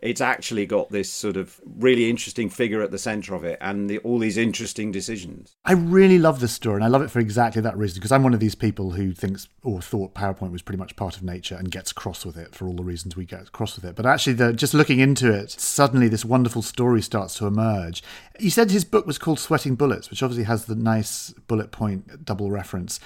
it's 0.00 0.20
actually 0.20 0.64
got 0.64 0.90
this 0.90 1.10
sort 1.10 1.36
of 1.36 1.60
really 1.76 2.08
interesting 2.08 2.48
figure 2.48 2.82
at 2.82 2.90
the 2.90 2.98
center 2.98 3.34
of 3.34 3.42
it 3.42 3.58
and 3.60 3.90
the, 3.90 3.98
all 3.98 4.18
these 4.18 4.36
interesting 4.36 4.92
decisions. 4.92 5.56
I 5.64 5.72
really 5.72 6.18
love 6.18 6.40
this 6.40 6.52
story 6.52 6.76
and 6.76 6.84
I 6.84 6.88
love 6.88 7.02
it 7.02 7.10
for 7.10 7.18
exactly 7.18 7.60
that 7.62 7.76
reason 7.76 7.96
because 7.96 8.12
I'm 8.12 8.22
one 8.22 8.34
of 8.34 8.40
these 8.40 8.54
people 8.54 8.92
who 8.92 9.12
thinks 9.12 9.48
or 9.64 9.82
thought 9.82 10.14
PowerPoint 10.14 10.52
was 10.52 10.62
pretty 10.62 10.78
much 10.78 10.94
part 10.94 11.16
of 11.16 11.24
nature 11.24 11.56
and 11.56 11.70
gets 11.70 11.92
cross 11.92 12.24
with 12.24 12.36
it 12.36 12.54
for 12.54 12.68
all 12.68 12.74
the 12.74 12.84
reasons 12.84 13.16
we 13.16 13.24
get 13.24 13.50
cross 13.50 13.74
with 13.74 13.84
it. 13.84 13.96
But 13.96 14.06
actually, 14.06 14.34
the, 14.34 14.52
just 14.52 14.74
looking 14.74 15.00
into 15.00 15.32
it, 15.32 15.50
suddenly 15.50 16.08
this 16.08 16.24
wonderful 16.24 16.62
story 16.62 17.02
starts 17.02 17.34
to 17.34 17.46
emerge. 17.46 18.02
He 18.38 18.50
said 18.50 18.70
his 18.70 18.84
book 18.84 19.06
was 19.06 19.18
called 19.18 19.40
Sweating 19.40 19.74
Bullets, 19.74 20.10
which 20.10 20.22
obviously 20.22 20.44
has 20.44 20.66
the 20.66 20.76
nice 20.76 21.34
bullet 21.48 21.72
point 21.72 22.24
double 22.24 22.50
reference. 22.52 23.00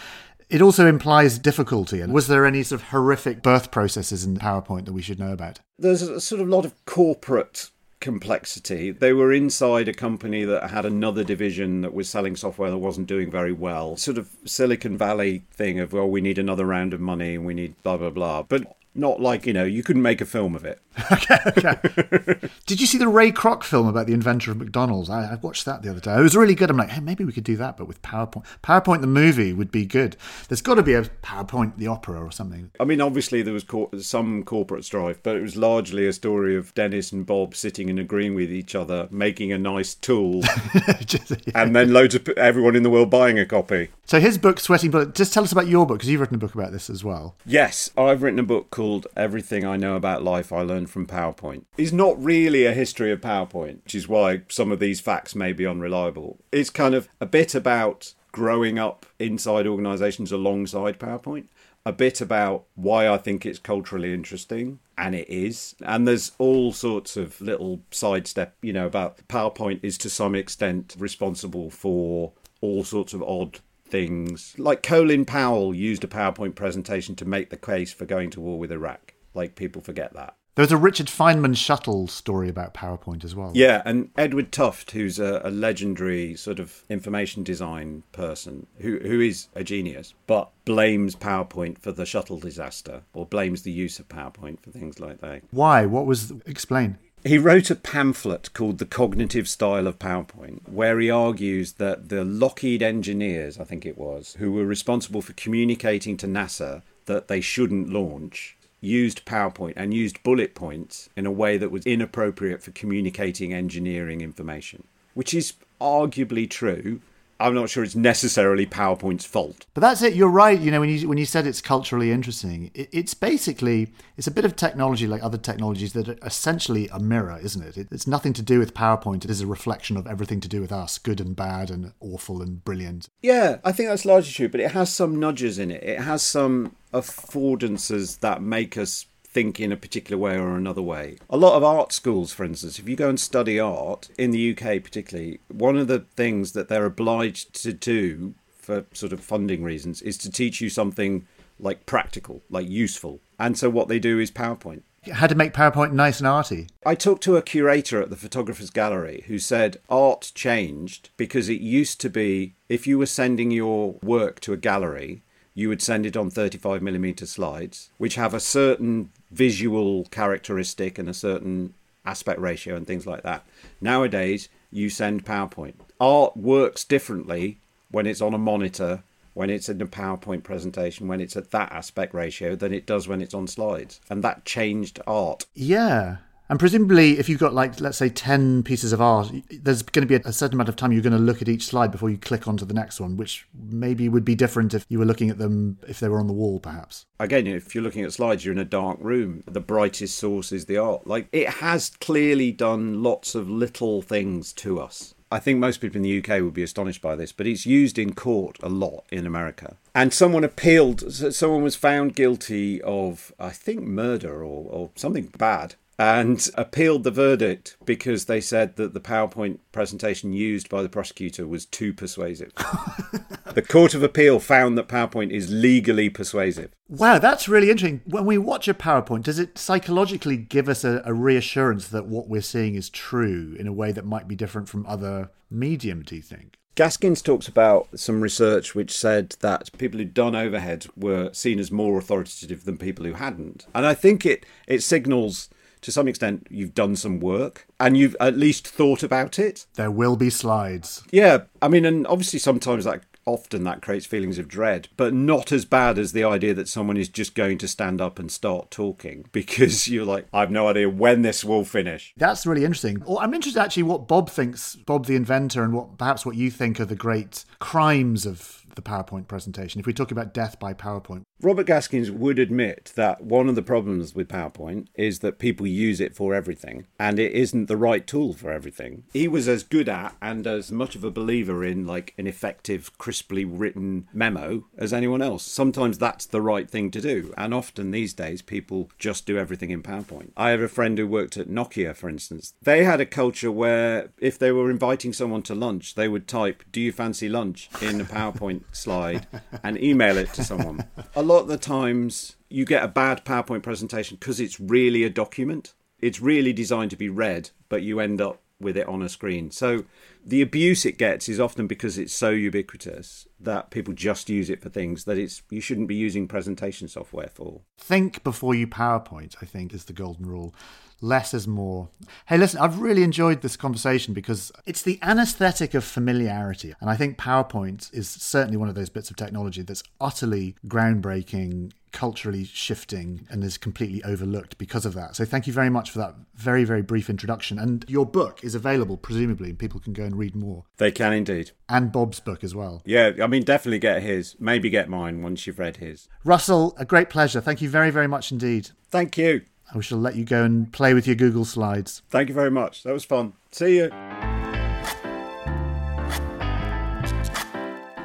It 0.53 0.61
also 0.61 0.87
implies 0.87 1.39
difficulty. 1.39 2.03
And 2.03 2.13
was 2.13 2.29
there 2.29 2.45
any 2.45 2.63
sort 2.63 2.83
of 2.83 2.89
horrific 2.89 3.41
birth 3.41 3.71
processes 3.71 4.23
in 4.23 4.37
PowerPoint 4.37 4.85
that 4.85 4.93
we 4.93 5.01
should 5.01 5.19
know 5.19 5.33
about? 5.33 5.61
There's 5.79 6.03
a 6.03 6.21
sort 6.21 6.43
of 6.43 6.49
lot 6.49 6.67
of 6.67 6.75
corporate 6.85 7.71
complexity. 8.01 8.91
They 8.91 9.15
were 9.15 9.33
inside 9.33 9.89
a 9.89 9.95
company 9.95 10.45
that 10.45 10.69
had 10.69 10.85
another 10.85 11.25
division 11.25 11.81
that 11.81 11.95
was 11.95 12.07
selling 12.07 12.37
software 12.37 12.71
that 12.71 12.77
wasn't 12.77 13.07
doing 13.07 13.31
very 13.31 13.53
well. 13.53 13.97
Sort 13.97 14.19
of 14.19 14.29
Silicon 14.45 14.99
Valley 14.99 15.45
thing 15.55 15.81
of, 15.81 15.95
well, 15.95 16.07
we 16.07 16.21
need 16.21 16.37
another 16.37 16.67
round 16.67 16.93
of 16.93 17.01
money 17.01 17.37
and 17.37 17.47
we 17.47 17.55
need 17.55 17.83
blah, 17.83 17.97
blah, 17.97 18.11
blah. 18.11 18.43
But 18.43 18.77
not 18.95 19.21
like, 19.21 19.47
you 19.47 19.53
know, 19.53 19.65
you 19.65 19.83
couldn't 19.83 20.03
make 20.03 20.21
a 20.21 20.27
film 20.27 20.55
of 20.55 20.65
it. 20.65 20.81
okay, 21.13 21.39
okay. 21.47 22.49
Did 22.67 22.81
you 22.81 22.87
see 22.87 22.99
the 22.99 23.09
Ray 23.09 23.33
Kroc 23.33 23.63
film 23.63 23.87
about 23.87 24.07
the 24.07 24.13
inventor 24.13 24.51
of 24.51 24.59
McDonald's? 24.59 25.09
I, 25.09 25.33
I, 25.33 25.35
watched 25.37 25.65
that 25.65 25.83
the 25.83 25.91
other 25.91 26.01
day. 26.01 26.15
It 26.15 26.21
was 26.21 26.37
really 26.37 26.55
good. 26.55 26.69
I'm 26.69 26.77
like, 26.77 26.91
hey, 26.91 27.01
maybe 27.01 27.25
we 27.25 27.33
could 27.33 27.45
do 27.45 27.57
that, 27.57 27.79
but 27.79 27.87
with 27.89 28.03
PowerPoint. 28.03 28.45
PowerPoint 28.63 29.01
the 29.01 29.07
movie 29.07 29.55
would 29.55 29.73
be 29.73 29.87
good. 29.87 30.17
There's 30.49 30.61
got 30.61 30.75
to 30.75 30.83
be 30.83 30.93
a 30.93 31.05
PowerPoint 31.05 31.79
the 31.79 31.87
opera 31.87 32.23
or 32.23 32.31
something. 32.31 32.71
I 32.79 32.85
mean, 32.85 33.01
obviously 33.01 33.41
there 33.41 33.55
was 33.55 33.65
cor- 33.65 33.89
some 34.01 34.45
corporate 34.45 34.85
strife, 34.85 35.23
but 35.23 35.37
it 35.37 35.41
was 35.41 35.57
largely 35.57 36.07
a 36.07 36.13
story 36.13 36.57
of 36.57 36.75
Dennis 36.75 37.11
and 37.11 37.25
Bob 37.25 37.55
sitting 37.55 37.89
and 37.89 37.99
agreeing 37.99 38.35
with 38.35 38.53
each 38.53 38.75
other, 38.75 39.09
making 39.11 39.51
a 39.51 39.59
nice 39.59 39.95
tool, 39.95 40.43
just, 41.07 41.31
yeah. 41.31 41.37
and 41.55 41.75
then 41.75 41.95
loads 41.95 42.15
of 42.15 42.29
everyone 42.31 42.77
in 42.77 42.83
the 42.83 42.91
world 42.91 43.09
buying 43.09 43.39
a 43.39 43.47
copy. 43.47 43.89
So 44.05 44.21
his 44.21 44.37
book, 44.37 44.61
Sweating 44.61 44.91
Bullet. 44.91 45.15
Just 45.15 45.33
tell 45.33 45.43
us 45.43 45.53
about 45.53 45.69
your 45.69 45.87
book 45.87 45.99
because 45.99 46.11
you've 46.11 46.21
written 46.21 46.35
a 46.35 46.39
book 46.39 46.55
about 46.55 46.71
this 46.71 46.91
as 46.91 47.03
well. 47.03 47.35
Yes, 47.47 47.89
I've 47.97 48.23
written 48.23 48.39
a 48.39 48.45
book 48.45 48.71
called 48.71 48.82
Everything 49.17 49.65
I 49.65 49.77
Know 49.77 49.95
About 49.95 50.25
Life 50.25 50.53
I 50.53 50.63
Learned 50.63 50.91
from 50.91 51.07
PowerPoint. 51.07 51.65
It's 51.77 51.93
not 51.93 52.23
really 52.23 52.65
a 52.67 52.73
history 52.73 53.13
of 53.13 53.21
PowerPoint, 53.21 53.85
which 53.85 53.95
is 53.95 54.09
why 54.09 54.43
some 54.49 54.73
of 54.73 54.81
these 54.81 55.01
facts 55.01 55.37
may 55.37 55.53
be 55.53 55.65
unreliable. 55.65 56.41
It's 56.51 56.69
kind 56.69 56.93
of 56.95 57.09
a 57.21 57.27
bit 57.27 57.55
about 57.55 58.15
growing 58.33 58.81
up 58.81 59.07
inside 59.21 59.69
organizations 59.69 60.33
alongside 60.33 60.99
PowerPoint, 60.99 61.47
a 61.87 61.93
bit 61.93 62.21
about 62.21 62.65
why 62.75 63.09
I 63.09 63.19
think 63.19 63.47
it's 63.47 63.61
culturally 63.61 64.13
interesting, 64.13 64.81
and 64.99 65.15
it 65.15 65.29
is. 65.31 65.77
And 65.85 66.09
there's 66.09 66.33
all 66.39 66.73
sorts 66.73 67.17
of 67.17 67.41
little 67.41 67.83
sidestep, 67.93 68.57
you 68.63 68.73
know, 68.73 68.87
about 68.87 69.29
PowerPoint 69.29 69.79
is 69.85 69.97
to 69.99 70.11
some 70.11 70.35
extent 70.35 70.97
responsible 70.99 71.71
for 71.71 72.33
all 72.61 72.83
sorts 72.83 73.15
of 73.15 73.23
odd 73.23 73.61
things. 73.93 74.57
Like 74.59 74.83
Colin 74.83 75.25
Powell 75.25 75.73
used 75.73 76.03
a 76.03 76.09
PowerPoint 76.09 76.57
presentation 76.57 77.15
to 77.17 77.25
make 77.25 77.51
the 77.51 77.57
case 77.57 77.93
for 77.93 78.07
going 78.07 78.31
to 78.31 78.41
war 78.41 78.59
with 78.59 78.73
Iraq. 78.73 79.15
Like 79.35 79.55
people 79.55 79.81
forget 79.81 80.13
that. 80.15 80.35
There 80.55 80.63
was 80.63 80.73
a 80.73 80.77
Richard 80.77 81.07
Feynman 81.07 81.57
shuttle 81.57 82.09
story 82.09 82.51
about 82.51 82.75
PowerPoint 82.75 83.25
as 83.25 83.35
well. 83.35 83.53
Yeah, 83.55 83.81
and 83.87 84.11
Edward 84.19 84.53
Tufte, 84.53 84.91
who's 84.91 85.19
a, 85.19 85.41
a, 85.45 85.51
legendary 85.51 86.35
sort 86.35 86.59
of 86.59 86.85
information 86.91 87.43
design 87.43 88.03
person, 88.13 88.67
who 88.81 88.99
who 88.99 89.19
is 89.21 89.49
a 89.55 89.65
genius, 89.65 90.13
but 90.27 90.51
blames 90.67 91.17
PowerPoint 91.17 91.79
for 91.79 91.91
the 91.91 92.05
shuttle 92.05 92.39
disaster, 92.39 93.03
or 93.15 93.25
blames 93.25 93.63
the 93.63 93.73
use 93.73 93.99
of 93.99 94.09
PowerPoint 94.09 94.61
for 94.61 94.71
things 94.71 95.01
like 95.01 95.23
that. 95.23 95.43
Why? 95.53 95.87
What 95.87 96.05
was 96.05 96.35
explain? 96.45 96.99
He 97.25 97.39
wrote 97.39 97.71
a 97.71 97.77
pamphlet 97.77 98.53
called 98.53 98.79
The 98.79 98.85
Cognitive 98.85 99.49
Style 99.49 99.87
of 99.87 100.01
PowerPoint, 100.01 100.69
where 100.69 100.99
he 100.99 101.09
argues 101.09 101.75
that 101.75 102.09
the 102.09 102.25
Lockheed 102.25 102.83
engineers, 102.83 103.61
I 103.61 103.65
think 103.65 103.87
it 103.87 103.97
was, 103.97 104.35
who 104.41 104.51
were 104.51 104.67
responsible 104.67 105.23
for 105.23 105.33
communicating 105.35 106.17
to 106.17 106.27
NASA 106.27 106.83
that 107.07 107.29
they 107.29 107.41
shouldn't 107.41 107.89
launch, 107.89 108.57
used 108.81 109.25
PowerPoint 109.25 109.75
and 109.77 109.95
used 109.95 110.21
bullet 110.25 110.57
points 110.57 111.11
in 111.17 111.25
a 111.25 111.31
way 111.31 111.57
that 111.59 111.71
was 111.71 111.87
inappropriate 111.87 112.61
for 112.61 112.73
communicating 112.73 113.55
engineering 113.55 114.21
information, 114.21 114.83
which 115.15 115.33
is 115.33 115.53
arguably 115.81 116.51
true, 116.51 117.01
I'm 117.43 117.55
not 117.55 117.69
sure 117.69 117.83
it's 117.83 117.97
necessarily 117.97 118.67
PowerPoint's 118.67 119.25
fault. 119.25 119.67
But 119.75 119.81
that's 119.81 120.03
it. 120.03 120.15
You're 120.15 120.29
right. 120.29 120.59
You 120.59 120.71
know, 120.71 120.81
when 120.81 120.89
you 120.89 121.09
when 121.09 121.19
you 121.19 121.27
said 121.27 121.47
it's 121.47 121.61
culturally 121.61 122.13
interesting, 122.13 122.71
it, 122.75 122.89
it's 122.93 123.15
basically 123.15 123.93
it's 124.17 124.27
a 124.27 124.31
bit 124.31 124.45
of 124.45 124.57
technology 124.57 125.07
like 125.07 125.23
other 125.23 125.39
technologies 125.39 125.93
that 125.95 126.09
are 126.09 126.19
essentially 126.25 126.89
a 126.89 127.01
mirror, 127.01 127.39
isn't 127.43 127.63
it? 127.63 127.77
it? 127.77 127.89
It's 127.91 128.07
nothing 128.07 128.33
to 128.35 128.43
do 128.43 128.59
with 128.59 128.75
PowerPoint. 128.75 129.25
It 129.25 129.31
is 129.31 129.41
a 129.41 129.47
reflection 129.47 129.97
of 129.97 130.07
everything 130.07 130.41
to 130.41 130.49
do 130.49 130.61
with 130.61 130.73
us, 130.73 130.99
good 130.99 131.21
and 131.21 131.35
bad, 131.35 131.71
and 131.71 131.93
awful 132.01 132.41
and 132.41 132.65
brilliant. 132.65 133.09
Yeah, 133.21 133.59
I 133.65 133.73
think 133.73 133.89
that's 133.89 134.05
largely 134.05 134.33
true. 134.33 134.49
But 134.49 134.61
it 134.61 134.73
has 134.73 134.93
some 134.93 135.19
nudges 135.19 135.59
in 135.59 135.71
it. 135.71 135.83
It 135.83 136.01
has 136.01 136.23
some 136.23 136.77
affordances 136.93 138.21
that 138.21 138.43
make 138.43 138.77
us 138.77 139.07
think 139.33 139.59
in 139.59 139.73
a 139.73 139.77
particular 139.77 140.19
way 140.19 140.37
or 140.37 140.57
another 140.57 140.83
way. 140.83 141.17
A 141.31 141.37
lot 141.37 141.57
of 141.57 141.65
art 141.65 141.93
schools, 141.93 142.33
for 142.33 142.45
instance, 142.45 142.79
if 142.79 142.89
you 142.89 142.97
go 142.97 143.09
and 143.09 143.19
study 143.19 143.59
art, 143.59 144.09
in 144.19 144.31
the 144.31 144.53
UK 144.53 144.83
particularly, 144.83 145.41
one 145.49 145.77
of 145.77 145.89
the 145.89 146.01
things 146.15 146.53
that 146.53 146.69
they're 146.69 146.87
obliged 146.87 147.55
to 147.63 147.73
do 147.73 148.35
for 148.59 148.85
sort 148.93 149.13
of 149.13 149.21
funding 149.21 149.63
reasons 149.63 150.03
is 150.03 150.17
to 150.19 150.31
teach 150.31 150.61
you 150.61 150.69
something 150.69 151.27
like 151.59 151.87
practical, 151.87 152.43
like 152.51 152.69
useful. 152.69 153.21
And 153.39 153.59
so 153.59 153.71
what 153.71 153.89
they 153.89 153.99
do 153.99 154.19
is 154.19 154.31
PowerPoint. 154.31 154.83
How 155.11 155.27
to 155.27 155.35
make 155.35 155.53
PowerPoint 155.53 155.93
nice 155.93 156.21
and 156.21 156.29
arty. 156.29 156.69
I 156.87 156.95
talked 156.95 157.25
to 157.25 157.37
a 157.37 157.43
curator 157.43 158.01
at 158.01 158.11
the 158.11 158.17
Photographers 158.17 158.71
Gallery 158.71 159.25
who 159.27 159.39
said 159.39 159.79
art 159.89 160.31
changed 160.35 161.11
because 161.17 161.49
it 161.49 161.61
used 161.61 162.01
to 162.03 162.11
be 162.11 162.55
if 162.69 162.87
you 162.87 162.99
were 162.99 163.07
sending 163.07 163.51
your 163.51 163.97
work 164.03 164.39
to 164.41 164.53
a 164.53 164.57
gallery, 164.57 165.23
you 165.55 165.69
would 165.69 165.83
send 165.83 166.07
it 166.07 166.17
on 166.17 166.31
35mm 166.31 167.27
slides, 167.27 167.91
which 167.99 168.15
have 168.15 168.33
a 168.33 168.41
certain 168.41 169.11
visual 169.33 170.05
characteristic 170.07 170.99
and 170.99 171.09
a 171.09 171.15
certain 171.15 171.75
aspect 172.05 172.41
ratio 172.41 172.77
and 172.77 172.87
things 172.87 173.07
like 173.07 173.23
that. 173.23 173.45
Nowadays, 173.81 174.49
you 174.71 174.91
send 174.91 175.25
PowerPoint. 175.25 175.75
Art 176.01 176.37
works 176.37 176.85
differently 176.85 177.59
when 177.91 178.07
it's 178.07 178.21
on 178.21 178.35
a 178.35 178.39
monitor, 178.39 179.03
when 179.35 179.51
it's 179.51 179.69
in 179.69 179.81
a 179.81 179.87
PowerPoint 179.87 180.43
presentation, 180.43 181.09
when 181.09 181.21
it's 181.21 181.37
at 181.37 181.51
that 181.53 181.73
aspect 181.73 182.15
ratio 182.15 182.57
than 182.57 182.73
it 182.73 182.87
does 182.87 183.09
when 183.09 183.21
it's 183.21 183.35
on 183.35 183.47
slides. 183.47 184.01
And 184.11 184.25
that 184.25 184.45
changed 184.45 185.01
art. 185.07 185.47
Yeah. 185.55 186.19
And 186.49 186.59
presumably, 186.59 187.19
if 187.19 187.29
you've 187.29 187.41
got 187.41 187.55
like, 187.55 187.81
let's 187.81 187.99
say, 187.99 188.09
10 188.09 188.63
pieces 188.63 188.93
of 188.93 189.01
art, 189.01 189.33
there's 189.51 189.83
going 189.83 190.07
to 190.07 190.19
be 190.19 190.23
a 190.23 190.33
certain 190.33 190.57
amount 190.57 190.69
of 190.69 190.77
time 190.77 190.93
you're 190.93 191.03
going 191.03 191.13
to 191.13 191.19
look 191.19 191.41
at 191.41 191.49
each 191.49 191.65
slide 191.65 191.91
before 191.91 192.11
you 192.11 192.19
click 192.19 192.47
onto 192.47 192.65
the 192.65 192.75
next 192.75 193.01
one, 193.01 193.17
which 193.17 193.47
maybe 193.55 194.09
would 194.09 194.25
be 194.25 194.35
different 194.35 194.75
if 194.75 194.85
you 194.89 194.99
were 194.99 195.05
looking 195.05 195.31
at 195.31 195.39
them 195.39 195.79
if 195.89 196.01
they 196.01 196.09
were 196.09 196.21
on 196.21 196.27
the 196.27 196.33
wall, 196.33 196.61
perhaps. 196.61 197.07
Again, 197.19 197.47
if 197.47 197.75
you're 197.75 197.85
looking 197.85 198.05
at 198.05 198.13
slides, 198.13 198.45
you're 198.45 198.53
in 198.53 198.59
a 198.59 198.65
dark 198.65 198.99
room. 199.01 199.43
The 199.47 199.61
brightest 199.61 200.19
source 200.19 200.53
is 200.53 200.67
the 200.67 200.77
art. 200.77 201.07
Like, 201.07 201.29
it 201.33 201.49
has 201.49 201.91
clearly 202.01 202.53
done 202.53 203.03
lots 203.03 203.35
of 203.35 203.49
little 203.49 204.03
things 204.03 204.53
to 204.55 204.81
us. 204.81 205.15
I 205.31 205.39
think 205.39 205.59
most 205.59 205.79
people 205.79 205.97
in 205.97 206.03
the 206.03 206.19
UK 206.19 206.43
would 206.43 206.53
be 206.53 206.63
astonished 206.63 207.01
by 207.01 207.17
this, 207.17 207.33
but 207.33 207.47
it's 207.47 207.65
used 207.65 207.99
in 207.99 208.13
court 208.13 208.59
a 208.63 208.69
lot 208.69 209.05
in 209.11 209.27
America. 209.27 209.79
And 209.95 210.13
someone 210.13 210.45
appealed, 210.45 211.11
someone 211.11 211.63
was 211.63 211.75
found 211.75 212.15
guilty 212.15 212.83
of, 212.83 213.33
I 213.39 213.49
think, 213.49 213.81
murder 213.81 214.45
or, 214.45 214.67
or 214.71 214.91
something 214.95 215.33
bad 215.39 215.77
and 215.99 216.49
appealed 216.55 217.05
the 217.05 217.11
verdict 217.11 217.77
because 217.85 218.25
they 218.25 218.41
said 218.41 218.77
that 218.77 218.95
the 218.95 219.01
PowerPoint 219.01 219.59
presentation 219.73 220.33
used 220.33 220.69
by 220.69 220.83
the 220.83 220.89
prosecutor 220.89 221.47
was 221.47 221.67
too 221.67 221.93
persuasive. 221.93 222.53
the 223.55 223.63
Court 223.63 223.95
of 223.95 224.03
Appeal 224.03 224.41
found 224.41 224.77
that 224.79 224.89
PowerPoint 224.89 225.31
is 225.31 225.53
legally 225.53 226.09
persuasive. 226.09 226.71
Wow, 226.89 227.19
that's 227.19 227.49
really 227.49 227.71
interesting. 227.71 228.01
When 228.07 228.27
we 228.27 228.39
watch 228.39 228.69
a 228.69 228.75
PowerPoint, 228.75 229.25
does 229.25 229.39
it 229.39 229.59
psychologically 229.59 230.37
give 230.37 230.69
us 230.69 230.85
a, 230.85 231.03
a 231.05 231.15
reassurance 231.15 231.89
that 231.89 232.07
what 232.07 232.29
we're 232.29 232.43
seeing 232.43 232.75
is 232.75 232.89
true 232.89 233.55
in 233.59 233.67
a 233.67 233.73
way 233.73 233.93
that 233.93 234.07
might 234.07 234.29
be 234.29 234.35
different 234.35 234.69
from 234.69 234.87
other 234.87 235.31
medium, 235.51 236.03
do 236.03 236.17
you 236.17 236.23
think? 236.23 236.57
Gaskins 236.75 237.21
talks 237.21 237.49
about 237.49 237.89
some 237.99 238.23
research 238.23 238.75
which 238.75 238.97
said 238.97 239.37
that 239.41 239.71
people 239.77 239.99
who'd 239.99 240.15
done 240.15 240.35
overhead 240.35 240.87
were 240.97 241.31
seen 241.35 241.59
as 241.59 241.71
more 241.71 241.99
authoritative 241.99 242.65
than 242.65 242.79
people 242.79 243.05
who 243.05 243.13
hadn't. 243.13 243.67
And 243.75 243.85
I 243.85 243.93
think 243.93 244.25
it, 244.25 244.47
it 244.67 244.83
signals 244.83 245.51
to 245.83 245.93
some 245.93 246.09
extent 246.09 246.47
you've 246.51 246.75
done 246.75 246.97
some 246.97 247.21
work 247.21 247.67
and 247.79 247.97
you've 247.97 248.17
at 248.21 248.37
least 248.37 248.67
thought 248.67 249.03
about 249.03 249.39
it. 249.39 249.67
There 249.75 249.91
will 249.91 250.17
be 250.17 250.31
slides. 250.31 251.03
Yeah, 251.11 251.43
I 251.61 251.69
mean, 251.69 251.85
and 251.85 252.07
obviously 252.07 252.39
sometimes 252.39 252.85
that 252.85 253.05
often 253.25 253.65
that 253.65 253.83
creates 253.83 254.07
feelings 254.07 254.39
of 254.39 254.49
dread, 254.49 254.89
but 254.97 255.15
not 255.15 255.53
as 255.53 255.65
bad 255.65 255.99
as 255.99 256.13
the 256.13 256.25
idea 256.25 256.55
that 256.55 256.69
someone 256.69 256.97
is 256.97 257.09
just 257.09 257.35
going 257.35 257.59
to 257.59 257.69
stand 257.69 258.01
up 258.01 258.19
and 258.19 258.31
start 258.31 258.71
talking 258.71 259.27
because 259.33 259.89
you're 259.89 260.05
like, 260.05 260.27
I 260.33 260.41
have 260.41 260.51
no 260.51 260.69
idea 260.69 260.89
when 260.89 261.23
this 261.23 261.45
will 261.45 261.65
finish. 261.65 262.13
That's 262.17 262.47
really 262.47 262.65
interesting. 262.65 263.03
Well, 263.07 263.19
I'm 263.19 263.35
interested 263.35 263.61
actually 263.61 263.85
what 263.85 264.09
Bob 264.09 264.31
thinks, 264.31 264.77
Bob 264.77 265.07
the 265.07 265.17
inventor, 265.17 265.63
and 265.63 265.73
what 265.73 265.99
perhaps 265.99 266.27
what 266.27 266.37
you 266.37 266.51
think 266.51 266.81
are 266.81 266.85
the 266.85 266.97
great 266.97 267.45
crimes 267.59 268.27
of 268.27 268.65
the 268.75 268.83
PowerPoint 268.83 269.29
presentation, 269.29 269.81
if 269.81 269.87
we 269.87 269.93
talk 269.93 270.11
about 270.11 270.33
death 270.33 270.59
by 270.59 270.75
PowerPoint. 270.75 271.23
Robert 271.45 271.67
Gaskins 271.67 272.09
would 272.09 272.39
admit 272.39 272.93
that 272.95 273.25
one 273.25 273.49
of 273.49 273.57
the 273.57 273.63
problems 273.63 274.15
with 274.15 274.29
PowerPoint 274.29 274.87
is 274.95 275.19
that 275.19 275.41
people 275.41 275.67
use 275.67 276.01
it 276.01 276.15
for 276.15 276.35
everything 276.35 276.87
and 277.01 277.19
it 277.19 277.33
isn't 277.33 277.67
the 277.67 277.77
right 277.77 278.07
tool 278.07 278.33
for 278.33 278.53
everything. 278.53 279.03
He 279.13 279.27
was 279.27 279.49
as 279.49 279.65
good 279.65 279.89
at 279.89 280.15
and 280.23 280.47
as 280.47 280.71
much 280.71 280.95
of 280.95 281.03
a 281.03 281.11
believer 281.11 281.65
in 281.65 281.85
like 281.85 282.15
an 282.17 282.29
effective, 282.29 282.97
crisply 282.97 283.45
written 283.45 284.07
memo 284.13 284.67
as 284.79 284.93
anyone 284.93 285.21
else. 285.21 285.43
Sometimes 285.43 285.99
that's 285.99 286.27
the 286.27 286.41
right 286.41 286.71
thing 286.71 286.93
to 286.93 287.01
do, 287.01 287.35
and 287.37 287.53
often 287.53 287.91
these 287.91 288.15
days 288.15 288.41
people 288.41 288.89
just 288.97 289.27
do 289.27 289.37
everything 289.37 289.71
in 289.71 289.83
PowerPoint. 289.83 290.31
I 290.37 290.51
have 290.51 290.61
a 290.61 290.69
friend 290.69 290.97
who 290.97 291.09
worked 291.09 291.37
at 291.37 291.49
Nokia, 291.49 291.97
for 291.97 292.09
instance. 292.09 292.55
They 292.63 292.85
had 292.85 293.01
a 293.01 293.07
culture 293.07 293.51
where 293.51 294.11
if 294.21 294.39
they 294.39 294.53
were 294.53 294.71
inviting 294.71 295.13
someone 295.13 295.43
to 295.43 295.57
lunch, 295.57 295.97
they 295.97 296.07
would 296.07 296.29
type, 296.29 296.63
Do 296.71 296.81
you 296.81 296.93
fancy 296.93 297.29
lunch 297.29 297.69
in 297.81 298.01
a 298.01 298.05
PowerPoint 298.05 298.63
slide 298.73 299.27
and 299.65 299.83
email 299.83 300.17
it 300.17 300.33
to 300.35 300.45
someone. 300.45 300.85
A 301.17 301.23
lot 301.23 301.32
of 301.41 301.49
the 301.49 301.59
times 301.59 302.37
you 302.49 302.65
get 302.65 302.85
a 302.85 302.89
bad 302.89 303.25
PowerPoint 303.25 303.63
presentation 303.63 304.17
because 304.19 304.41
it's 304.41 304.61
really 304.61 305.05
a 305.05 305.11
document. 305.11 305.75
It's 305.99 306.21
really 306.21 306.53
designed 306.53 306.91
to 306.91 306.97
be 306.97 307.09
read, 307.09 307.51
but 307.69 307.83
you 307.83 308.01
end 308.01 308.21
up 308.21 308.43
with 308.63 308.77
it 308.77 308.87
on 308.89 309.03
a 309.03 309.09
screen. 309.09 309.51
So 309.51 309.85
the 310.25 310.41
abuse 310.41 310.87
it 310.87 310.99
gets 310.99 311.29
is 311.29 311.41
often 311.41 311.67
because 311.67 311.99
it's 311.99 312.13
so 312.13 312.31
ubiquitous 312.31 313.27
that 313.41 313.71
people 313.71 313.93
just 313.93 314.31
use 314.31 314.49
it 314.49 314.63
for 314.63 314.69
things 314.69 315.05
that 315.05 315.19
it's 315.19 315.43
you 315.51 315.61
shouldn't 315.61 315.89
be 315.89 315.97
using 315.97 316.29
presentation 316.29 316.89
software 316.89 317.31
for. 317.33 317.63
Think 317.79 318.23
before 318.23 318.55
you 318.55 318.67
PowerPoint, 318.67 319.37
I 319.43 319.47
think 319.47 319.75
is 319.75 319.85
the 319.85 319.93
golden 319.93 320.27
rule 320.27 320.55
less 321.03 321.35
is 321.35 321.47
more. 321.49 321.89
Hey, 322.27 322.39
listen, 322.39 322.61
I've 322.61 322.79
really 322.79 323.03
enjoyed 323.03 323.43
this 323.43 323.57
conversation 323.57 324.15
because 324.15 324.53
it's 324.65 324.83
the 324.83 324.99
anesthetic 325.03 325.75
of 325.75 325.85
familiarity. 325.85 326.75
And 326.81 326.89
I 326.89 326.97
think 326.97 327.19
PowerPoint 327.19 327.93
is 327.93 328.09
certainly 328.09 328.57
one 328.57 328.69
of 328.69 328.75
those 328.75 328.89
bits 328.89 329.11
of 329.11 329.17
technology 329.17 329.63
that's 329.63 329.83
utterly 330.01 330.55
groundbreaking, 330.67 331.73
culturally 331.91 332.45
shifting, 332.45 333.27
and 333.29 333.43
is 333.43 333.59
completely 333.59 334.03
overlooked 334.05 334.57
because 334.59 334.87
of 334.87 334.95
that. 334.95 335.17
So 335.17 335.25
thank 335.25 335.47
you 335.47 335.53
very 335.53 335.71
much 335.71 335.91
for 335.91 335.99
that 335.99 336.15
very, 336.35 336.65
very 336.65 336.83
brief 336.83 337.11
introduction. 337.11 337.59
And 337.59 337.85
your 337.89 338.07
book 338.07 338.43
is 338.45 338.55
available, 338.55 338.97
presumably, 338.97 339.51
and 339.51 339.59
people 339.59 339.81
can 339.81 339.93
go 339.93 340.05
and 340.05 340.17
read 340.17 340.37
more. 340.37 340.65
They 340.77 340.93
can 340.93 341.13
indeed. 341.13 341.51
And 341.69 341.91
Bob's 341.91 342.21
book 342.21 342.45
as 342.45 342.55
well. 342.55 342.83
Yeah, 342.85 343.13
I 343.23 343.27
mean, 343.27 343.43
definitely 343.43 343.81
get 343.81 344.03
his. 344.03 344.37
Maybe 344.39 344.71
get 344.71 344.89
mine 344.89 345.23
once 345.23 345.47
you've 345.47 345.59
read 345.59 345.79
his. 345.79 346.09
Russell, 346.25 346.75
a 346.79 346.85
great 346.85 347.11
pleasure. 347.11 347.41
Thank 347.41 347.61
you 347.61 347.69
very, 347.69 347.91
very 347.91 348.07
much 348.07 348.31
indeed. 348.31 348.71
Thank 348.91 349.19
you. 349.19 349.43
I 349.75 349.81
shall 349.81 349.99
let 349.99 350.17
you 350.17 350.25
go 350.25 350.45
and 350.45 350.73
play 350.73 350.95
with 350.95 351.07
your 351.07 351.17
Google 351.17 351.45
Slides. 351.45 352.03
Thank 352.11 352.29
you 352.29 352.35
very 352.35 352.51
much. 352.51 352.83
That 352.83 352.93
was 352.93 353.05
fun. 353.05 353.35
See 353.51 353.77
you. 353.79 353.91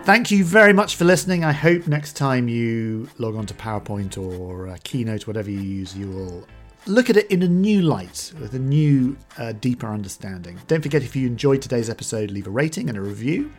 Thank 0.03 0.31
you 0.31 0.45
very 0.45 0.71
much 0.71 0.95
for 0.95 1.03
listening. 1.03 1.43
I 1.43 1.51
hope 1.51 1.85
next 1.85 2.13
time 2.13 2.47
you 2.47 3.09
log 3.17 3.35
on 3.35 3.45
to 3.47 3.53
PowerPoint 3.53 4.17
or 4.17 4.69
uh, 4.69 4.77
Keynote, 4.85 5.27
whatever 5.27 5.51
you 5.51 5.59
use, 5.59 5.97
you 5.97 6.09
will 6.09 6.47
look 6.85 7.09
at 7.09 7.17
it 7.17 7.29
in 7.29 7.43
a 7.43 7.47
new 7.47 7.81
light 7.81 8.31
with 8.39 8.53
a 8.53 8.59
new, 8.59 9.17
uh, 9.37 9.51
deeper 9.51 9.87
understanding. 9.87 10.57
Don't 10.67 10.81
forget 10.81 11.03
if 11.03 11.13
you 11.13 11.27
enjoyed 11.27 11.61
today's 11.61 11.89
episode, 11.89 12.31
leave 12.31 12.47
a 12.47 12.49
rating 12.49 12.87
and 12.87 12.97
a 12.97 13.01
review. 13.01 13.51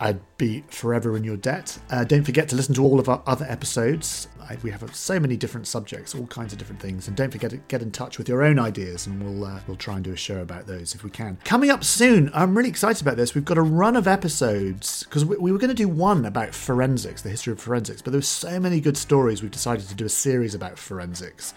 I'd 0.00 0.20
be 0.38 0.64
forever 0.68 1.16
in 1.16 1.24
your 1.24 1.36
debt. 1.36 1.78
Uh, 1.90 2.04
don't 2.04 2.24
forget 2.24 2.48
to 2.48 2.56
listen 2.56 2.74
to 2.74 2.84
all 2.84 2.98
of 2.98 3.08
our 3.08 3.22
other 3.26 3.46
episodes. 3.48 4.28
I, 4.48 4.58
we 4.62 4.70
have 4.70 4.94
so 4.94 5.18
many 5.18 5.36
different 5.36 5.66
subjects, 5.66 6.14
all 6.14 6.26
kinds 6.26 6.52
of 6.52 6.58
different 6.58 6.80
things, 6.80 7.08
and 7.08 7.16
don't 7.16 7.30
forget 7.30 7.50
to 7.50 7.56
get 7.56 7.80
in 7.80 7.90
touch 7.90 8.18
with 8.18 8.28
your 8.28 8.42
own 8.42 8.58
ideas, 8.58 9.06
and 9.06 9.22
we'll 9.22 9.44
uh, 9.44 9.60
we'll 9.66 9.76
try 9.76 9.94
and 9.94 10.04
do 10.04 10.12
a 10.12 10.16
show 10.16 10.40
about 10.40 10.66
those 10.66 10.94
if 10.94 11.02
we 11.04 11.10
can. 11.10 11.38
Coming 11.44 11.70
up 11.70 11.84
soon, 11.84 12.30
I'm 12.34 12.56
really 12.56 12.68
excited 12.68 13.00
about 13.00 13.16
this. 13.16 13.34
We've 13.34 13.44
got 13.44 13.58
a 13.58 13.62
run 13.62 13.96
of 13.96 14.06
episodes 14.06 15.04
because 15.04 15.24
we, 15.24 15.36
we 15.36 15.52
were 15.52 15.58
going 15.58 15.68
to 15.68 15.74
do 15.74 15.88
one 15.88 16.26
about 16.26 16.54
forensics, 16.54 17.22
the 17.22 17.30
history 17.30 17.52
of 17.52 17.60
forensics, 17.60 18.02
but 18.02 18.10
there 18.10 18.18
were 18.18 18.22
so 18.22 18.60
many 18.60 18.80
good 18.80 18.96
stories. 18.96 19.42
We've 19.42 19.50
decided 19.50 19.88
to 19.88 19.94
do 19.94 20.04
a 20.04 20.10
series 20.10 20.54
about 20.54 20.78
forensics 20.78 21.54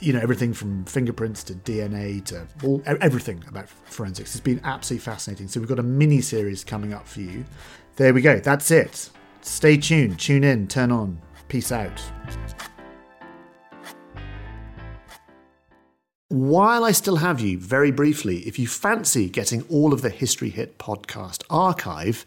you 0.00 0.12
know 0.12 0.20
everything 0.20 0.52
from 0.52 0.84
fingerprints 0.84 1.42
to 1.44 1.54
DNA 1.54 2.24
to 2.26 2.46
all, 2.64 2.82
everything 2.86 3.42
about 3.48 3.68
forensics. 3.68 4.34
It's 4.34 4.42
been 4.42 4.60
absolutely 4.64 5.04
fascinating. 5.04 5.48
So 5.48 5.60
we've 5.60 5.68
got 5.68 5.78
a 5.78 5.84
mini 5.84 6.20
series 6.20 6.64
coming 6.64 6.92
up 6.92 7.06
for 7.06 7.20
you. 7.20 7.44
There 7.96 8.12
we 8.12 8.20
go. 8.20 8.38
That's 8.38 8.70
it. 8.70 9.10
Stay 9.40 9.76
tuned. 9.76 10.18
Tune 10.18 10.44
in. 10.44 10.68
Turn 10.68 10.92
on. 10.92 11.20
Peace 11.48 11.72
out. 11.72 12.02
While 16.28 16.84
I 16.84 16.90
still 16.90 17.16
have 17.16 17.40
you, 17.40 17.56
very 17.56 17.92
briefly, 17.92 18.38
if 18.38 18.58
you 18.58 18.66
fancy 18.66 19.28
getting 19.30 19.62
all 19.70 19.92
of 19.92 20.02
the 20.02 20.10
History 20.10 20.50
Hit 20.50 20.76
podcast 20.76 21.44
archive, 21.48 22.26